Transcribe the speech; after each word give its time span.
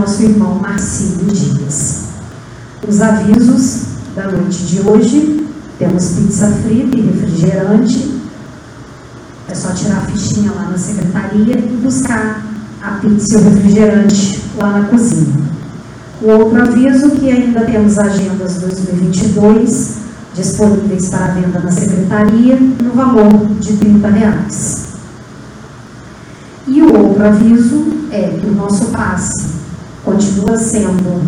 nosso 0.00 0.22
irmão 0.22 0.54
Marcílio 0.54 1.26
Dias. 1.26 2.04
Os 2.88 3.02
avisos 3.02 3.82
da 4.16 4.28
noite 4.30 4.64
de 4.64 4.80
hoje: 4.80 5.46
temos 5.78 6.12
pizza 6.12 6.48
frita 6.62 6.96
e 6.96 7.02
refrigerante. 7.02 8.20
É 9.46 9.54
só 9.54 9.72
tirar 9.72 9.98
a 9.98 10.00
fichinha 10.02 10.52
lá 10.52 10.70
na 10.70 10.78
secretaria 10.78 11.58
e 11.58 11.80
buscar 11.82 12.42
a 12.80 12.92
pizza 12.92 13.34
e 13.34 13.42
o 13.42 13.50
refrigerante 13.50 14.42
lá 14.56 14.78
na 14.78 14.88
cozinha. 14.88 15.50
O 16.22 16.28
outro 16.28 16.62
aviso 16.62 17.10
que 17.10 17.30
ainda 17.30 17.60
temos 17.62 17.98
agendas 17.98 18.54
2022 18.58 19.96
disponíveis 20.34 21.08
para 21.10 21.26
venda 21.28 21.58
na 21.58 21.70
secretaria 21.70 22.56
no 22.56 22.92
valor 22.92 23.48
de 23.60 23.76
30 23.76 24.08
reais. 24.08 24.84
E 26.66 26.80
o 26.80 26.96
outro 26.96 27.26
aviso 27.26 27.86
é 28.10 28.38
que 28.40 28.46
o 28.46 28.54
nosso 28.54 28.86
passe 28.86 29.59
continua 30.10 30.58
sendo 30.58 31.22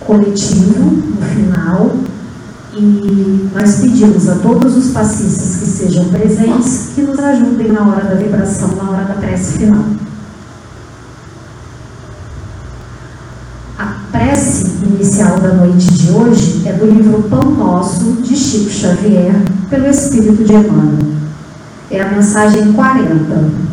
coletivo 0.00 0.80
no 0.80 1.22
final 1.22 1.96
e 2.74 3.48
nós 3.54 3.76
pedimos 3.76 4.28
a 4.28 4.36
todos 4.36 4.76
os 4.76 4.90
passistas 4.92 5.56
que 5.56 5.66
sejam 5.66 6.08
presentes 6.08 6.90
que 6.94 7.02
nos 7.02 7.18
ajudem 7.18 7.68
na 7.68 7.86
hora 7.86 8.04
da 8.04 8.14
vibração, 8.14 8.68
na 8.76 8.90
hora 8.90 9.04
da 9.04 9.14
prece 9.14 9.58
final. 9.58 9.84
A 13.78 13.94
prece 14.10 14.66
inicial 14.82 15.38
da 15.38 15.54
noite 15.54 15.92
de 15.92 16.10
hoje 16.10 16.62
é 16.66 16.72
do 16.72 16.86
livro 16.86 17.22
Pão 17.24 17.50
Nosso, 17.52 18.22
de 18.22 18.36
Chico 18.36 18.70
Xavier, 18.70 19.34
pelo 19.68 19.86
Espírito 19.86 20.44
de 20.44 20.52
Emmanuel. 20.52 21.10
É 21.90 22.00
a 22.00 22.08
mensagem 22.08 22.72
40 22.72 23.70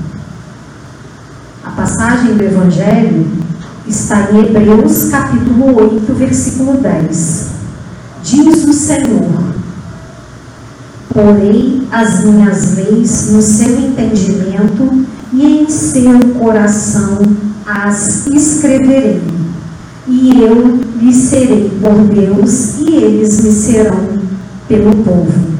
a 1.68 1.70
passagem 1.72 2.36
do 2.36 2.44
Evangelho 2.44 3.47
está 3.88 4.32
em 4.32 4.40
Hebreus 4.40 5.06
capítulo 5.06 5.76
8, 5.76 6.14
versículo 6.14 6.78
10. 6.78 7.48
Diz 8.24 8.64
o 8.66 8.74
Senhor: 8.74 9.56
Porei 11.14 11.82
as 11.92 12.24
minhas 12.26 12.76
leis 12.76 13.32
no 13.32 13.42
seu 13.42 13.80
entendimento 13.80 15.06
e 15.34 15.62
em 15.62 15.70
seu 15.70 16.20
coração 16.38 17.20
as 17.66 18.28
escreverei. 18.28 19.22
E 20.08 20.42
eu 20.42 20.80
lhes 21.00 21.16
serei 21.16 21.70
por 21.82 22.04
Deus 22.06 22.80
e 22.80 22.96
eles 22.96 23.42
me 23.42 23.52
serão 23.52 24.20
pelo 24.68 24.96
povo. 25.04 25.57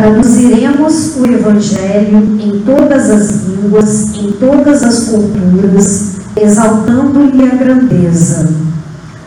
Traduziremos 0.00 1.16
o 1.18 1.26
Evangelho 1.30 2.40
em 2.40 2.62
todas 2.64 3.10
as 3.10 3.44
línguas, 3.44 4.14
em 4.14 4.32
todas 4.32 4.82
as 4.82 5.08
culturas, 5.10 6.16
exaltando-lhe 6.34 7.42
a 7.42 7.54
grandeza, 7.54 8.48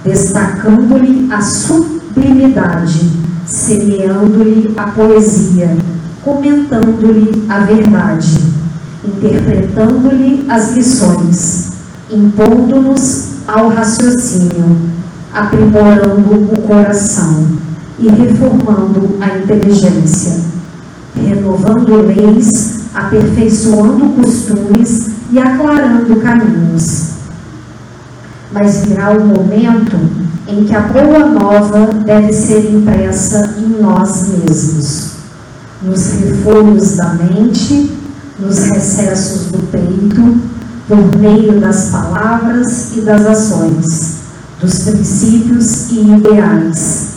destacando-lhe 0.04 1.32
a 1.32 1.40
sublimidade, 1.42 3.08
semeando-lhe 3.46 4.74
a 4.76 4.88
poesia, 4.88 5.78
comentando-lhe 6.24 7.46
a 7.48 7.60
verdade, 7.60 8.40
interpretando-lhe 9.06 10.44
as 10.50 10.72
lições, 10.72 11.74
impondo-nos 12.10 13.28
ao 13.48 13.70
raciocínio, 13.70 14.76
aprimorando 15.32 16.52
o 16.52 16.62
coração 16.64 17.46
e 18.00 18.10
reformando 18.10 19.18
a 19.22 19.38
inteligência 19.38 20.63
renovando 21.16 22.08
leis, 22.08 22.82
aperfeiçoando 22.94 24.10
costumes 24.10 25.10
e 25.32 25.40
aclarando 25.40 26.16
caminhos. 26.18 27.10
Mas 28.52 28.86
virá 28.86 29.12
o 29.12 29.26
momento 29.26 29.98
em 30.48 30.66
que 30.66 30.76
a 30.76 30.82
boa 30.82 31.26
nova 31.28 31.88
deve 32.06 32.34
ser 32.34 32.72
impressa 32.72 33.56
em 33.58 33.82
nós 33.82 34.28
mesmos, 34.28 35.12
nos 35.82 36.12
refolhos 36.12 36.96
da 36.96 37.14
mente, 37.14 37.92
nos 38.40 38.60
recessos 38.60 39.48
do 39.48 39.60
peito, 39.72 40.38
por 40.88 41.18
meio 41.18 41.60
das 41.60 41.90
palavras 41.90 42.96
e 42.96 43.02
das 43.02 43.26
ações, 43.26 44.18
dos 44.60 44.80
princípios 44.80 45.90
e 45.92 46.00
ideais, 46.02 47.08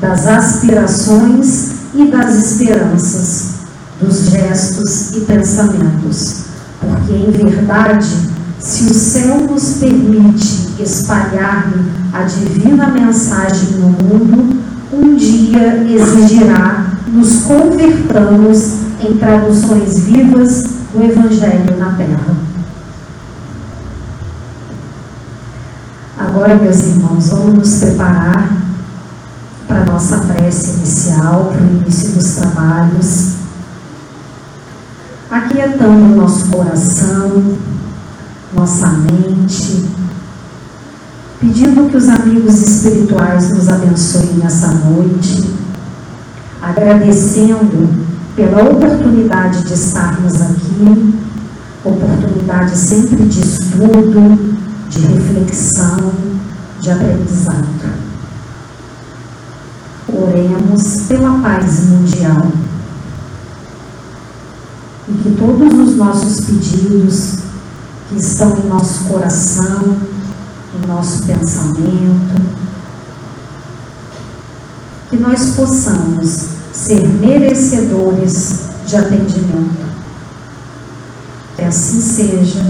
das 0.00 0.26
aspirações 0.26 1.81
e 1.94 2.10
das 2.10 2.34
esperanças, 2.36 3.54
dos 4.00 4.30
gestos 4.30 5.16
e 5.16 5.20
pensamentos. 5.20 6.44
Porque, 6.80 7.12
em 7.12 7.30
verdade, 7.30 8.08
se 8.58 8.84
o 8.84 8.94
céu 8.94 9.46
nos 9.48 9.74
permite 9.74 10.70
espalhar-lhe 10.80 11.84
a 12.12 12.22
divina 12.22 12.88
mensagem 12.88 13.72
no 13.78 13.90
mundo, 13.90 14.56
um 14.92 15.16
dia 15.16 15.84
exigirá 15.88 16.92
nos 17.12 17.42
convertamos 17.42 18.72
em 19.00 19.16
traduções 19.18 19.98
vivas 20.00 20.64
do 20.92 21.02
Evangelho 21.02 21.76
na 21.78 21.92
Terra. 21.92 22.36
Agora, 26.18 26.54
meus 26.54 26.80
irmãos, 26.82 27.28
vamos 27.28 27.54
nos 27.54 27.74
preparar 27.80 28.71
para 29.72 29.86
nossa 29.86 30.18
prece 30.18 30.72
inicial, 30.72 31.46
para 31.46 31.62
o 31.62 31.80
início 31.80 32.10
dos 32.10 32.32
trabalhos, 32.32 33.32
aquietando 35.30 36.14
nosso 36.14 36.50
coração, 36.50 37.56
nossa 38.54 38.88
mente, 38.88 39.86
pedindo 41.40 41.88
que 41.88 41.96
os 41.96 42.06
amigos 42.06 42.60
espirituais 42.60 43.48
nos 43.48 43.66
abençoem 43.70 44.34
nessa 44.34 44.68
noite, 44.68 45.42
agradecendo 46.60 47.88
pela 48.36 48.64
oportunidade 48.64 49.64
de 49.64 49.72
estarmos 49.72 50.38
aqui, 50.42 51.14
oportunidade 51.82 52.76
sempre 52.76 53.24
de 53.24 53.40
estudo, 53.40 54.54
de 54.90 55.00
reflexão, 55.00 56.12
de 56.78 56.90
aprendizado. 56.90 58.01
Oremos 60.22 61.02
pela 61.08 61.40
paz 61.40 61.88
mundial. 61.88 62.46
E 65.08 65.12
que 65.14 65.36
todos 65.36 65.88
os 65.88 65.96
nossos 65.96 66.40
pedidos 66.46 67.38
que 68.08 68.16
estão 68.16 68.56
em 68.56 68.68
nosso 68.68 69.04
coração, 69.04 69.96
em 70.74 70.86
nosso 70.86 71.24
pensamento, 71.24 72.42
que 75.10 75.16
nós 75.16 75.50
possamos 75.56 76.46
ser 76.72 77.06
merecedores 77.06 78.60
de 78.86 78.96
atendimento. 78.96 79.92
Que 81.56 81.64
assim 81.64 82.00
seja, 82.00 82.62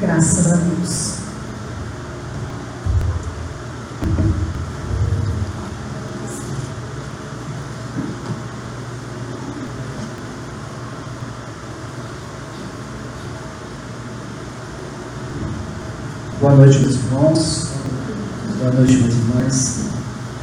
graças 0.00 0.52
a 0.52 0.56
Deus. 0.56 1.13
Boa 16.54 16.66
noite, 16.66 16.78
meus 16.78 16.94
irmãos. 16.94 17.66
Boa 18.60 18.70
noite, 18.70 18.92
minhas 18.94 19.14
irmãs. 19.14 19.78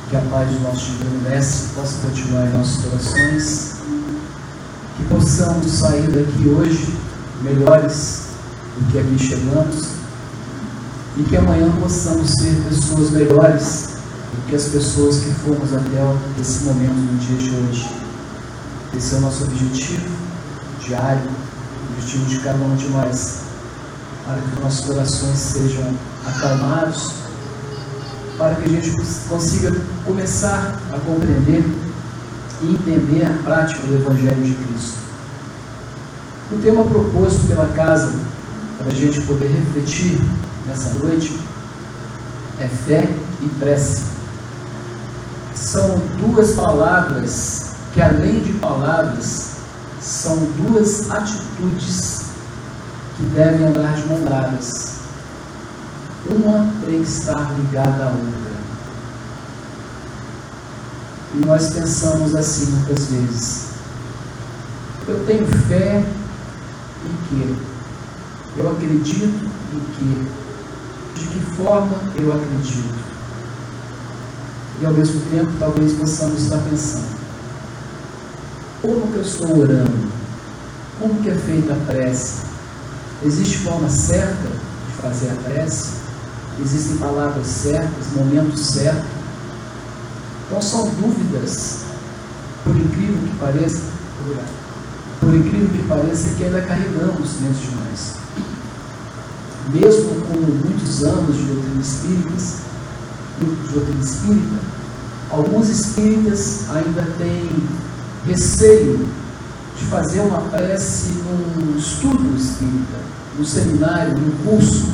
Que 0.09 0.17
a 0.17 0.19
paz 0.19 0.49
do 0.49 0.59
nosso 0.59 0.85
Divino 0.87 1.21
Mestre 1.21 1.69
possa 1.73 2.05
continuar 2.05 2.47
em 2.47 2.51
nossos 2.51 2.83
corações. 2.83 3.75
Que 4.97 5.03
possamos 5.05 5.71
sair 5.71 6.11
daqui 6.11 6.49
hoje 6.49 6.97
melhores 7.41 8.23
do 8.77 8.91
que 8.91 8.99
aqui 8.99 9.17
chegamos. 9.19 9.85
E 11.15 11.23
que 11.23 11.37
amanhã 11.37 11.71
possamos 11.79 12.29
ser 12.29 12.61
pessoas 12.67 13.11
melhores 13.11 13.91
do 14.33 14.49
que 14.49 14.55
as 14.57 14.65
pessoas 14.65 15.15
que 15.19 15.31
fomos 15.31 15.73
até 15.73 16.41
esse 16.41 16.65
momento 16.65 16.91
no 16.91 17.17
dia 17.19 17.37
de 17.37 17.55
hoje. 17.55 17.89
Esse 18.97 19.15
é 19.15 19.17
o 19.17 19.21
nosso 19.21 19.45
objetivo 19.45 20.09
diário, 20.85 21.29
o 21.29 21.93
objetivo 21.93 22.25
de 22.25 22.39
cada 22.39 22.61
um 22.61 22.75
de 22.75 22.89
nós 22.89 23.50
para 24.25 24.41
que 24.41 24.61
nossos 24.61 24.85
corações 24.85 25.37
sejam 25.37 25.93
acalmados, 26.25 27.13
para 28.37 28.55
que 28.55 28.65
a 28.65 28.67
gente 28.67 28.91
consiga 29.27 29.75
começar 30.05 30.79
a 30.91 30.97
compreender 30.99 31.63
e 32.61 32.71
entender 32.71 33.25
a 33.25 33.43
prática 33.43 33.85
do 33.87 33.95
Evangelho 33.95 34.43
de 34.43 34.53
Cristo. 34.53 34.97
O 36.51 36.57
tema 36.57 36.83
proposto 36.83 37.47
pela 37.47 37.67
casa 37.69 38.13
para 38.77 38.87
a 38.87 38.93
gente 38.93 39.21
poder 39.21 39.47
refletir 39.47 40.19
nessa 40.67 40.93
noite 40.95 41.39
é 42.59 42.67
fé 42.67 43.09
e 43.41 43.49
prece. 43.59 44.03
São 45.55 46.01
duas 46.19 46.51
palavras 46.53 47.71
que, 47.93 48.01
além 48.01 48.41
de 48.41 48.53
palavras, 48.53 49.51
são 50.01 50.35
duas 50.57 51.09
atitudes 51.09 52.10
que 53.21 53.25
devem 53.35 53.67
andar 53.67 53.93
de 53.93 54.07
mão 54.07 54.23
dadas. 54.23 54.95
Uma 56.27 56.73
tem 56.85 57.03
que 57.03 57.09
estar 57.09 57.53
ligada 57.55 58.05
à 58.05 58.07
outra. 58.07 58.51
E 61.35 61.45
nós 61.45 61.69
pensamos 61.69 62.35
assim 62.35 62.71
muitas 62.71 63.05
vezes. 63.05 63.67
Eu 65.07 65.23
tenho 65.25 65.45
fé 65.67 66.03
em 67.05 67.29
quê? 67.29 67.55
Eu 68.57 68.71
acredito 68.71 69.49
em 69.73 69.79
quê? 69.79 70.25
De 71.15 71.27
que 71.27 71.39
forma 71.55 71.95
eu 72.15 72.33
acredito? 72.33 73.01
E 74.81 74.85
ao 74.85 74.93
mesmo 74.93 75.21
tempo, 75.29 75.51
talvez 75.59 75.93
possamos 75.93 76.41
estar 76.41 76.57
pensando: 76.57 77.17
como 78.81 79.11
que 79.11 79.17
eu 79.17 79.21
estou 79.21 79.59
orando? 79.59 80.11
Como 80.99 81.21
que 81.21 81.29
é 81.29 81.35
feita 81.35 81.73
a 81.73 81.85
prece? 81.85 82.50
Existe 83.23 83.59
forma 83.59 83.87
certa 83.89 84.49
de 84.49 85.01
fazer 85.01 85.29
a 85.29 85.35
prece? 85.35 85.89
Existem 86.59 86.97
palavras 86.97 87.45
certas, 87.45 88.13
momentos 88.15 88.59
certos? 88.59 89.09
Então 90.47 90.61
são 90.61 90.89
dúvidas, 90.89 91.85
por 92.63 92.75
incrível 92.75 93.17
que 93.29 93.37
pareça, 93.37 93.81
por 95.19 95.33
incrível 95.35 95.69
que 95.69 95.87
pareça, 95.87 96.29
que 96.35 96.43
ainda 96.43 96.61
carregamos 96.61 97.29
dentro 97.39 97.61
de 97.61 97.75
nós. 97.75 98.13
Mesmo 99.69 100.21
com 100.25 100.39
muitos 100.67 101.03
anos 101.03 101.37
de 101.37 101.43
doutrina 101.43 101.81
espírita, 101.81 102.35
de 103.39 103.73
doutrina 103.73 104.03
espírita, 104.03 104.59
alguns 105.29 105.69
espíritas 105.69 106.65
ainda 106.69 107.03
têm 107.17 107.49
receio 108.25 109.07
de 109.81 109.87
fazer 109.87 110.19
uma 110.21 110.41
prece 110.41 111.09
num 111.09 111.77
estudo 111.77 112.35
espírita, 112.37 112.99
num 113.37 113.43
seminário, 113.43 114.17
num 114.17 114.31
curso, 114.43 114.89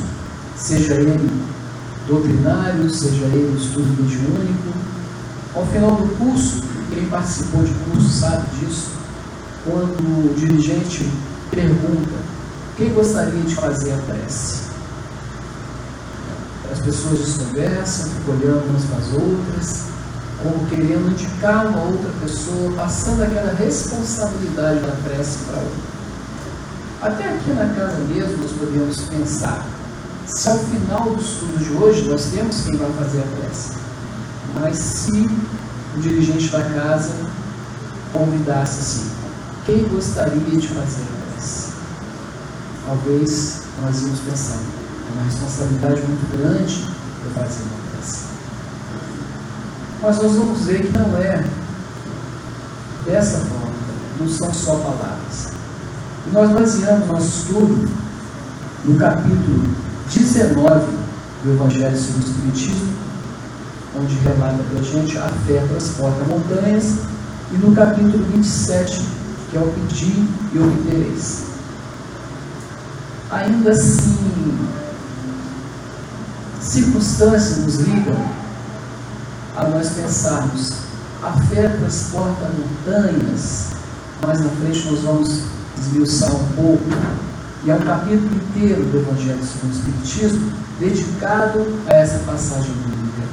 seja 0.56 0.94
ele 0.94 1.30
doutrinário, 2.06 2.88
seja 2.88 3.26
ele 3.26 3.56
estudo 3.58 3.86
mediúnico. 4.02 4.78
Ao 5.54 5.66
final 5.66 5.96
do 5.96 6.16
curso, 6.16 6.62
quem 6.92 7.06
participou 7.06 7.62
de 7.62 7.74
curso 7.74 8.08
sabe 8.08 8.44
disso, 8.58 8.92
quando 9.64 10.00
o 10.00 10.34
dirigente 10.34 11.08
pergunta 11.50 12.38
quem 12.76 12.94
gostaria 12.94 13.42
de 13.42 13.54
fazer 13.54 13.92
a 13.92 13.98
prece. 13.98 14.68
As 16.72 16.80
pessoas 16.80 17.18
desconversam, 17.18 18.10
ficam 18.10 18.34
olhando 18.34 18.70
umas 18.70 18.84
para 18.84 18.98
as 18.98 19.12
outras, 19.12 19.84
como 20.42 20.66
querendo 20.66 21.10
indicar 21.10 21.66
uma 21.66 21.82
outra 21.82 22.10
pessoa, 22.20 22.72
passando 22.76 23.22
aquela 23.22 23.52
responsabilidade 23.54 24.80
da 24.80 24.92
prece 25.02 25.38
para 25.46 25.56
outra. 25.56 25.98
Até 27.02 27.28
aqui 27.28 27.50
na 27.50 27.74
casa 27.74 27.98
mesmo 28.08 28.38
nós 28.38 28.52
podemos 28.52 29.00
pensar, 29.02 29.66
se 30.26 30.48
ao 30.48 30.58
final 30.58 31.10
do 31.10 31.20
estudo 31.20 31.58
de 31.58 31.72
hoje 31.72 32.08
nós 32.08 32.26
temos 32.26 32.62
quem 32.62 32.76
vai 32.76 32.90
fazer 32.92 33.20
a 33.20 33.36
prece, 33.36 33.72
mas 34.54 34.78
se 34.78 35.28
o 35.96 36.00
dirigente 36.00 36.48
da 36.50 36.62
casa 36.62 37.14
convidasse 38.12 38.80
assim, 38.80 39.10
quem 39.64 39.88
gostaria 39.88 40.56
de 40.56 40.68
fazer 40.68 41.02
a 41.02 41.32
prece? 41.32 41.72
Talvez 42.86 43.62
nós 43.82 44.02
íamos 44.02 44.20
pensar, 44.20 44.58
é 44.58 45.12
uma 45.14 45.24
responsabilidade 45.24 46.00
muito 46.02 46.36
grande 46.36 46.86
eu 47.24 47.30
fazer 47.30 47.77
mas 50.00 50.16
nós 50.22 50.32
vamos 50.32 50.60
ver 50.64 50.86
que 50.86 50.96
não 50.96 51.16
é 51.16 51.44
dessa 53.04 53.38
forma, 53.38 53.74
não 54.20 54.28
são 54.28 54.52
só 54.52 54.76
palavras. 54.76 55.48
E 56.26 56.30
nós 56.30 56.50
baseamos 56.52 57.08
nosso 57.08 57.26
estudo 57.26 57.90
no 58.84 58.96
capítulo 58.96 59.68
19 60.12 60.86
do 61.42 61.52
Evangelho 61.52 61.96
segundo 61.96 62.26
o 62.26 62.30
Espiritismo, 62.30 62.92
onde 63.98 64.14
relata 64.16 64.62
para 64.70 64.80
a 64.80 64.82
gente 64.82 65.18
a 65.18 65.28
fé 65.46 65.64
transporta 65.68 66.24
montanhas, 66.24 66.98
e 67.50 67.56
no 67.56 67.74
capítulo 67.74 68.24
27, 68.34 69.02
que 69.50 69.56
é 69.56 69.60
o 69.60 69.66
pedir 69.68 70.28
e 70.52 70.58
obtereis. 70.58 71.44
Ainda 73.30 73.70
assim, 73.70 74.68
circunstâncias 76.60 77.58
nos 77.58 77.76
ligam 77.76 78.16
a 79.58 79.68
nós 79.70 79.90
pensarmos, 79.90 80.72
a 81.20 81.32
fé 81.32 81.68
transporta 81.68 82.48
montanhas, 82.48 83.70
mais 84.24 84.40
na 84.40 84.50
frente 84.50 84.88
nós 84.88 85.00
vamos 85.00 85.40
esmiuçar 85.76 86.32
um 86.32 86.46
pouco, 86.54 86.84
e 87.64 87.70
é 87.70 87.74
um 87.74 87.80
capítulo 87.80 88.30
inteiro 88.36 88.84
do 88.84 88.98
Evangelho 88.98 89.40
segundo 89.42 89.72
o 89.72 89.76
Espiritismo 89.76 90.52
dedicado 90.78 91.66
a 91.88 91.92
essa 91.92 92.20
passagem 92.20 92.72
bíblica. 92.72 93.26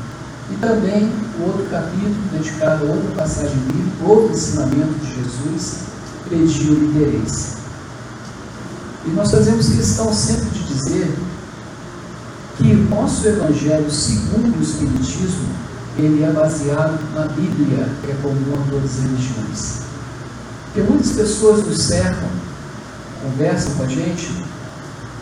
E 0.52 0.56
também 0.56 1.12
o 1.40 1.44
outro 1.44 1.66
capítulo 1.70 2.16
dedicado 2.32 2.88
a 2.88 2.90
outra 2.90 3.12
passagem 3.12 3.58
bíblica, 3.58 4.04
outro 4.04 4.34
ensinamento 4.34 4.94
de 5.00 5.16
Jesus, 5.16 5.76
pediu 6.28 6.74
interesse. 6.74 7.58
E 9.06 9.10
nós 9.12 9.30
fazemos 9.30 9.70
questão 9.70 10.12
sempre 10.12 10.50
de 10.50 10.64
dizer 10.64 11.16
que 12.58 12.72
o 12.72 12.90
nosso 12.90 13.28
Evangelho 13.28 13.92
segundo 13.92 14.58
o 14.58 14.64
Espiritismo 14.64 15.66
ele 15.98 16.24
é 16.24 16.32
baseado 16.32 17.00
na 17.14 17.28
Bíblia, 17.28 17.88
que 18.02 18.12
é 18.12 18.16
comum 18.22 18.54
a 18.54 18.70
todas 18.70 18.98
as 18.98 19.04
religiões. 19.04 19.80
Porque 20.66 20.82
muitas 20.82 21.12
pessoas 21.14 21.66
nos 21.66 21.82
cercam, 21.82 22.28
conversam 23.24 23.76
com 23.76 23.84
a 23.84 23.88
gente 23.88 24.30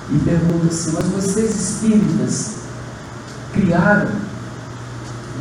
e 0.10 0.20
perguntam 0.25 0.68
assim, 0.68 0.92
mas 0.94 1.06
vocês 1.06 1.56
espíritas 1.56 2.56
criaram 3.54 4.12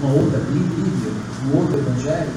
uma 0.02 0.12
outra 0.12 0.38
Bíblia, 0.38 1.12
um 1.46 1.56
outro 1.56 1.78
Evangelho? 1.78 2.30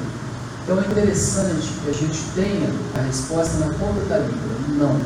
Então 0.64 0.82
é 0.82 0.88
interessante 0.88 1.68
que 1.84 1.90
a 1.90 1.94
gente 1.94 2.20
tenha 2.34 2.70
a 2.98 3.02
resposta 3.02 3.58
na 3.58 3.74
ponta 3.74 4.00
da 4.08 4.20
língua. 4.20 4.56
Não. 4.70 5.00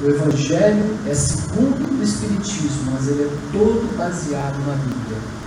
O 0.00 0.10
Evangelho 0.10 0.96
é 1.06 1.14
segundo 1.14 2.00
o 2.00 2.02
Espiritismo, 2.02 2.92
mas 2.92 3.06
ele 3.08 3.22
é 3.22 3.30
todo 3.52 3.96
baseado 3.96 4.58
na 4.66 4.74
Bíblia. 4.74 5.41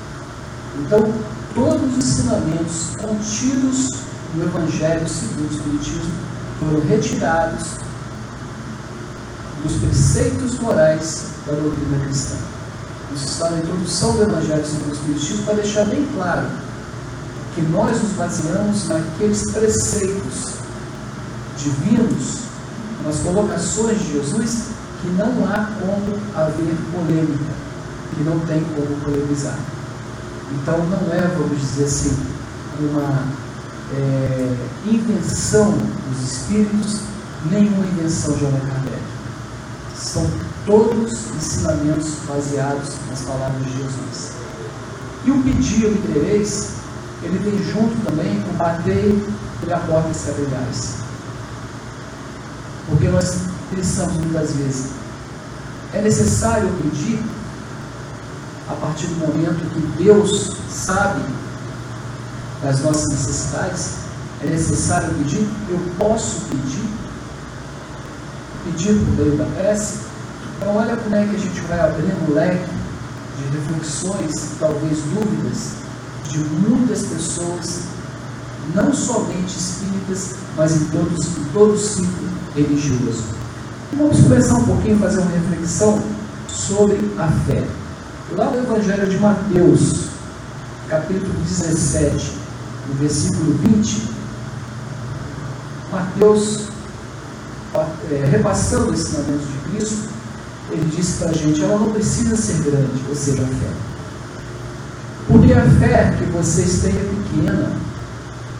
Então, 0.79 1.13
todos 1.53 1.97
os 1.97 2.05
ensinamentos 2.05 2.95
contidos 2.99 3.91
no 4.35 4.43
Evangelho 4.43 5.07
segundo 5.07 5.49
o 5.49 5.53
Espiritismo 5.53 6.13
foram 6.59 6.81
retirados 6.81 7.63
dos 9.63 9.73
preceitos 9.77 10.59
morais 10.59 11.25
da 11.47 11.53
doutrina 11.53 12.05
cristã. 12.05 12.35
Isso 13.13 13.25
está 13.25 13.49
na 13.51 13.59
introdução 13.59 14.13
do 14.17 14.23
Evangelho 14.23 14.65
segundo 14.65 14.89
o 14.89 14.93
Espiritismo 14.93 15.43
para 15.45 15.53
deixar 15.55 15.85
bem 15.85 16.05
claro 16.15 16.47
que 17.55 17.61
nós 17.61 18.01
nos 18.01 18.11
baseamos 18.11 18.87
naqueles 18.89 19.51
preceitos 19.51 20.55
divinos, 21.57 22.39
nas 23.05 23.19
colocações 23.19 23.97
de 23.99 24.13
Jesus, 24.13 24.65
que 25.01 25.07
não 25.11 25.45
há 25.47 25.69
como 25.79 26.19
haver 26.35 26.75
polêmica, 26.91 27.53
que 28.13 28.23
não 28.23 28.39
tem 28.41 28.61
como 28.75 28.97
polemizar. 29.01 29.57
Então 30.51 30.77
não 30.85 31.13
é, 31.13 31.27
vamos 31.35 31.59
dizer 31.59 31.85
assim, 31.85 32.15
uma 32.79 33.27
é, 33.93 34.55
invenção 34.85 35.71
dos 35.71 36.31
espíritos, 36.31 37.01
nenhuma 37.49 37.85
invenção 37.85 38.33
de 38.35 38.45
Allan 38.45 38.59
Kardec. 38.59 39.01
São 39.95 40.25
todos 40.65 41.11
ensinamentos 41.35 42.13
baseados 42.27 42.93
nas 43.09 43.21
palavras 43.21 43.65
de 43.65 43.77
Jesus. 43.77 44.31
E 45.25 45.31
o 45.31 45.41
pedir 45.41 45.87
obtereis, 45.87 46.69
ele 47.23 47.39
vem 47.39 47.63
junto 47.63 47.95
também 48.05 48.41
com 48.41 48.53
bater 48.53 49.25
e 49.67 49.73
a 49.73 49.79
porta 49.79 50.13
se 50.13 50.29
abrirás. 50.29 50.95
Porque 52.87 53.07
nós 53.07 53.35
pensamos 53.73 54.17
muitas 54.17 54.51
vezes, 54.53 54.91
é 55.93 56.01
necessário 56.01 56.69
pedir 56.83 57.19
a 58.67 58.73
partir 58.73 59.07
do 59.07 59.15
momento 59.15 59.69
que 59.73 60.03
Deus 60.03 60.57
sabe 60.69 61.21
das 62.63 62.81
nossas 62.81 63.07
necessidades, 63.09 64.05
é 64.41 64.47
necessário 64.47 65.13
pedir, 65.15 65.47
eu 65.69 65.79
posso 65.97 66.41
pedir, 66.49 66.89
pedir 68.65 68.93
por 68.93 69.17
meio 69.17 69.37
da 69.37 69.45
prece. 69.45 69.99
Então, 70.57 70.75
olha 70.75 70.95
como 70.97 71.15
é 71.15 71.25
que 71.25 71.35
a 71.35 71.39
gente 71.39 71.61
vai 71.61 71.79
abrindo 71.79 72.31
o 72.31 72.33
leque 72.33 72.69
de 73.37 73.57
reflexões, 73.57 74.31
talvez 74.59 74.99
dúvidas, 75.13 75.73
de 76.29 76.39
muitas 76.39 77.03
pessoas, 77.03 77.81
não 78.73 78.93
somente 78.93 79.55
espíritas, 79.57 80.35
mas 80.57 80.75
em 80.75 80.85
todos, 80.85 81.27
todo 81.53 81.73
o 81.73 81.77
ciclo 81.77 82.29
religioso. 82.55 83.23
Vamos 83.93 84.19
começar 84.21 84.55
um 84.55 84.63
pouquinho 84.65 84.99
fazer 84.99 85.19
uma 85.19 85.31
reflexão 85.31 86.01
sobre 86.47 86.95
a 87.17 87.27
fé. 87.45 87.63
Lá 88.31 88.49
no 88.49 88.57
Evangelho 88.57 89.07
de 89.07 89.19
Mateus, 89.19 90.07
capítulo 90.89 91.31
17, 91.47 92.31
no 92.87 92.95
versículo 92.95 93.53
20, 93.53 94.09
Mateus, 95.91 96.69
é, 98.09 98.25
repassando 98.25 98.89
o 98.89 98.93
ensinamento 98.95 99.45
de 99.45 99.69
Cristo, 99.69 100.09
ele 100.71 100.91
disse 100.95 101.19
para 101.19 101.29
a 101.29 101.33
gente, 101.33 101.61
ela 101.61 101.77
não 101.77 101.91
precisa 101.91 102.35
ser 102.35 102.63
grande, 102.63 102.99
ou 103.07 103.15
seja, 103.15 103.43
a 103.43 103.45
fé. 103.45 103.69
Porque 105.27 105.53
a 105.53 105.61
fé 105.79 106.15
que 106.17 106.25
vocês 106.31 106.81
têm 106.81 106.93
é 106.93 107.09
pequena. 107.29 107.73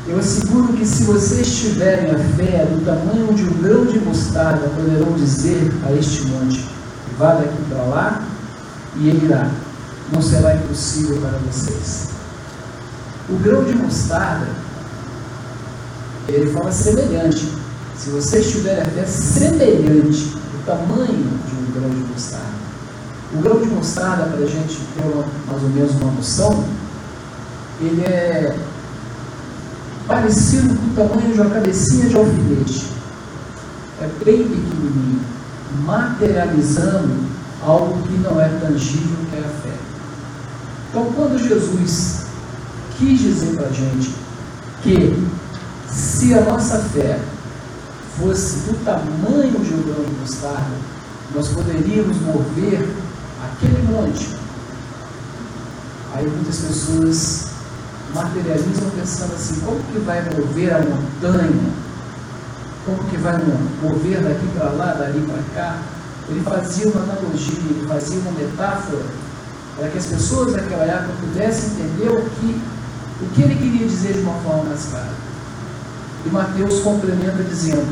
Eu 0.07 0.19
asseguro 0.19 0.74
que 0.74 0.86
se 0.86 1.05
vocês 1.05 1.55
tiverem 1.55 2.12
a 2.12 2.19
fé 2.19 2.67
do 2.69 2.86
tamanho 2.86 3.34
de 3.34 3.43
um 3.43 3.63
grão 3.63 3.86
de 3.86 3.98
mostarda, 4.00 4.69
poderão 4.69 5.13
dizer 5.13 5.74
a 5.88 5.91
este 5.91 6.22
monte, 6.27 6.69
vá 7.17 7.34
daqui 7.34 7.57
para 7.67 7.81
lá, 7.84 8.34
e 8.97 9.09
ele 9.09 9.25
irá. 9.25 9.49
Não 10.11 10.21
será 10.21 10.55
impossível 10.55 11.17
para 11.17 11.37
vocês. 11.39 12.09
O 13.27 13.37
grão 13.37 13.63
de 13.63 13.73
mostarda, 13.75 14.47
ele 16.27 16.51
fala 16.51 16.71
semelhante. 16.71 17.51
Se 17.97 18.09
vocês 18.09 18.51
tiverem 18.51 18.81
a 18.81 18.85
fé 18.85 19.05
semelhante 19.05 20.25
do 20.25 20.65
tamanho 20.65 21.07
de 21.07 21.55
um 21.55 21.71
grão 21.73 21.89
de 21.89 22.11
mostarda, 22.11 22.45
o 23.33 23.41
grão 23.41 23.59
de 23.59 23.67
mostarda, 23.67 24.25
para 24.25 24.45
a 24.45 24.47
gente 24.47 24.79
ter 24.95 25.03
uma, 25.03 25.25
mais 25.47 25.63
ou 25.63 25.69
menos 25.69 25.95
uma 25.95 26.11
noção, 26.11 26.63
ele 27.81 28.03
é 28.03 28.55
parecido 30.07 30.75
com 30.75 30.85
o 30.85 31.07
tamanho 31.07 31.33
de 31.33 31.41
uma 31.41 31.49
cabecinha 31.49 32.07
de 32.07 32.15
alfinete. 32.15 32.91
É 34.01 34.09
bem 34.23 34.43
pequenininho, 34.43 35.21
materializando 35.83 37.34
algo 37.63 38.01
que 38.03 38.13
não 38.17 38.39
é 38.39 38.47
tangível, 38.47 39.17
que 39.29 39.35
é 39.35 39.39
a 39.39 39.50
fé. 39.62 39.77
Então, 40.89 41.12
quando 41.13 41.38
Jesus 41.38 42.25
quis 42.97 43.19
dizer 43.19 43.55
para 43.55 43.67
a 43.67 43.71
gente 43.71 44.15
que 44.81 45.27
se 45.89 46.33
a 46.33 46.41
nossa 46.41 46.79
fé 46.79 47.19
fosse 48.17 48.59
do 48.67 48.83
tamanho 48.85 49.51
de 49.51 49.74
um 49.74 49.81
grão 49.83 50.03
de 50.05 50.19
mostarda, 50.21 50.75
nós 51.33 51.50
poderíamos 51.50 52.17
mover 52.21 52.88
aquele 53.43 53.81
monte. 53.91 54.35
Aí 56.13 56.25
muitas 56.27 56.59
pessoas 56.59 57.47
materializam 58.13 58.89
pensando 58.91 59.33
assim, 59.33 59.59
como 59.59 59.79
que 59.91 60.00
vai 60.00 60.24
mover 60.24 60.74
a 60.74 60.79
montanha? 60.79 61.74
Como 62.85 63.03
que 63.09 63.17
vai 63.17 63.38
mover 63.81 64.21
daqui 64.21 64.47
para 64.55 64.69
lá, 64.69 64.93
dali 64.93 65.19
para 65.21 65.43
cá? 65.53 65.79
Ele 66.27 66.41
fazia 66.41 66.88
uma 66.88 67.03
analogia, 67.03 67.60
ele 67.70 67.88
fazia 67.88 68.20
uma 68.20 68.32
metáfora 68.32 69.03
para 69.75 69.89
que 69.89 69.98
as 69.98 70.05
pessoas 70.05 70.53
daquela 70.53 70.84
época 70.84 71.13
pudessem 71.20 71.70
entender 71.72 72.10
o 72.10 72.22
que, 72.22 72.62
o 73.22 73.29
que 73.34 73.41
ele 73.41 73.55
queria 73.55 73.88
dizer 73.88 74.13
de 74.13 74.20
uma 74.22 74.34
forma 74.41 74.63
mais 74.63 74.86
clara. 74.86 75.13
E 76.25 76.29
Mateus 76.29 76.79
complementa 76.79 77.44
dizendo, 77.44 77.86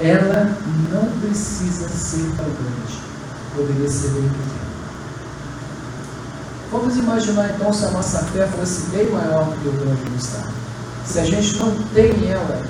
ela 0.00 0.56
não 0.90 1.06
precisa 1.20 1.88
ser 1.88 2.24
tão 2.36 2.46
grande, 2.46 3.00
poderia 3.54 3.88
ser 3.88 4.08
bem 4.08 4.22
pequena. 4.22 4.64
Vamos 6.72 6.96
imaginar 6.96 7.50
então 7.54 7.72
se 7.72 7.84
a 7.84 7.90
nossa 7.90 8.18
fé 8.24 8.46
fosse 8.46 8.86
bem 8.90 9.10
maior 9.10 9.44
do 9.44 9.60
que 9.60 9.68
o 9.68 9.72
grão 9.72 9.94
de 9.94 10.10
mostarda. 10.10 10.52
Se 11.04 11.18
a 11.20 11.24
gente 11.24 11.58
não 11.58 11.72
tem 11.94 12.30
ela 12.30 12.62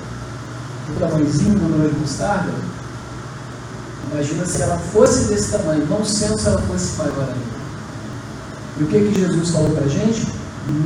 do 0.87 0.99
tamanhozinho 0.99 1.57
do 1.57 1.77
grão 1.77 1.89
de 1.89 1.99
mostarda, 1.99 2.51
imagina 4.11 4.45
se 4.45 4.61
ela 4.61 4.77
fosse 4.77 5.25
desse 5.25 5.51
tamanho, 5.51 5.85
não 5.87 6.03
sendo 6.05 6.39
se 6.39 6.47
ela 6.47 6.61
fosse 6.61 6.97
maior 6.97 7.29
ainda. 7.29 7.55
E 8.77 8.83
o 8.83 8.87
que, 8.87 8.99
que 8.99 9.19
Jesus 9.19 9.49
falou 9.51 9.71
para 9.71 9.85
a 9.85 9.89
gente? 9.89 10.27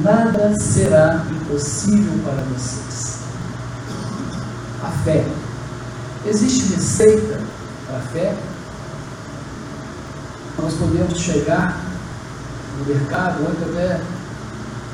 Nada 0.03 0.53
será 0.59 1.25
impossível 1.31 2.19
para 2.23 2.43
vocês. 2.43 3.19
A 4.83 4.91
fé. 5.03 5.25
Existe 6.25 6.73
receita 6.73 7.39
para 7.87 7.97
a 7.97 8.01
fé? 8.01 8.35
Nós 10.61 10.73
podemos 10.73 11.17
chegar 11.17 11.79
no 12.77 12.85
mercado, 12.85 13.41
ontem 13.43 13.63
até 13.63 14.01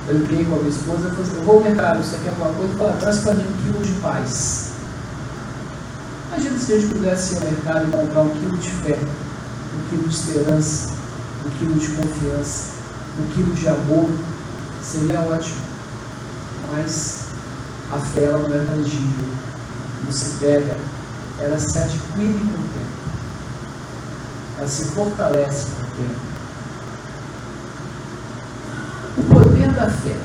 brinquei 0.08 0.46
com 0.46 0.56
a 0.56 0.58
minha 0.60 0.70
esposa, 0.70 1.10
assim, 1.10 1.38
eu 1.38 1.44
vou 1.44 1.58
ao 1.58 1.64
mercado, 1.64 2.04
você 2.04 2.18
quer 2.24 2.30
alguma 2.30 2.54
coisa? 2.54 2.78
Fala, 2.78 2.94
traz 2.94 3.20
para 3.20 3.34
mim 3.34 3.44
um 3.44 3.64
quilo 3.64 3.84
de 3.84 3.92
paz. 4.02 4.75
Imagina 6.36 6.60
se 6.60 6.74
a 6.74 6.80
gente 6.80 6.94
pudesse 6.94 7.34
ir 7.34 7.38
ao 7.38 7.44
mercado 7.46 7.88
e 7.88 7.92
comprar 7.92 8.22
um 8.24 8.30
quilo 8.30 8.58
de 8.58 8.70
fé, 8.70 9.00
um 9.00 9.90
quilo 9.90 10.10
de 10.10 10.16
esperança, 10.16 10.92
um 11.46 11.50
quilo 11.52 11.76
de 11.76 11.88
confiança, 11.88 12.72
um 13.18 13.34
quilo 13.34 13.54
de 13.54 13.70
amor, 13.70 14.10
seria 14.84 15.22
ótimo. 15.22 15.62
Mas 16.74 17.28
a 17.90 18.00
fé 18.00 18.24
ela 18.26 18.50
não 18.50 18.54
é 18.54 18.66
tangível, 18.66 19.30
não 20.04 20.12
se 20.12 20.32
pega, 20.32 20.76
ela 21.40 21.58
se 21.58 21.78
adquire 21.78 22.34
com 22.34 22.60
o 22.60 22.68
tempo, 22.68 22.96
ela 24.58 24.68
se 24.68 24.86
fortalece 24.88 25.68
com 25.68 25.84
o 25.84 25.86
tempo. 25.86 26.20
O 29.20 29.24
poder 29.24 29.72
da 29.72 29.90
fé. 29.90 30.18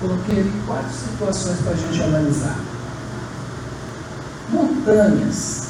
Coloquei 0.00 0.40
ali 0.40 0.62
quatro 0.66 0.92
situações 0.92 1.60
para 1.60 1.70
a 1.70 1.76
gente 1.76 2.02
analisar. 2.02 2.65
Montanhas. 4.86 5.62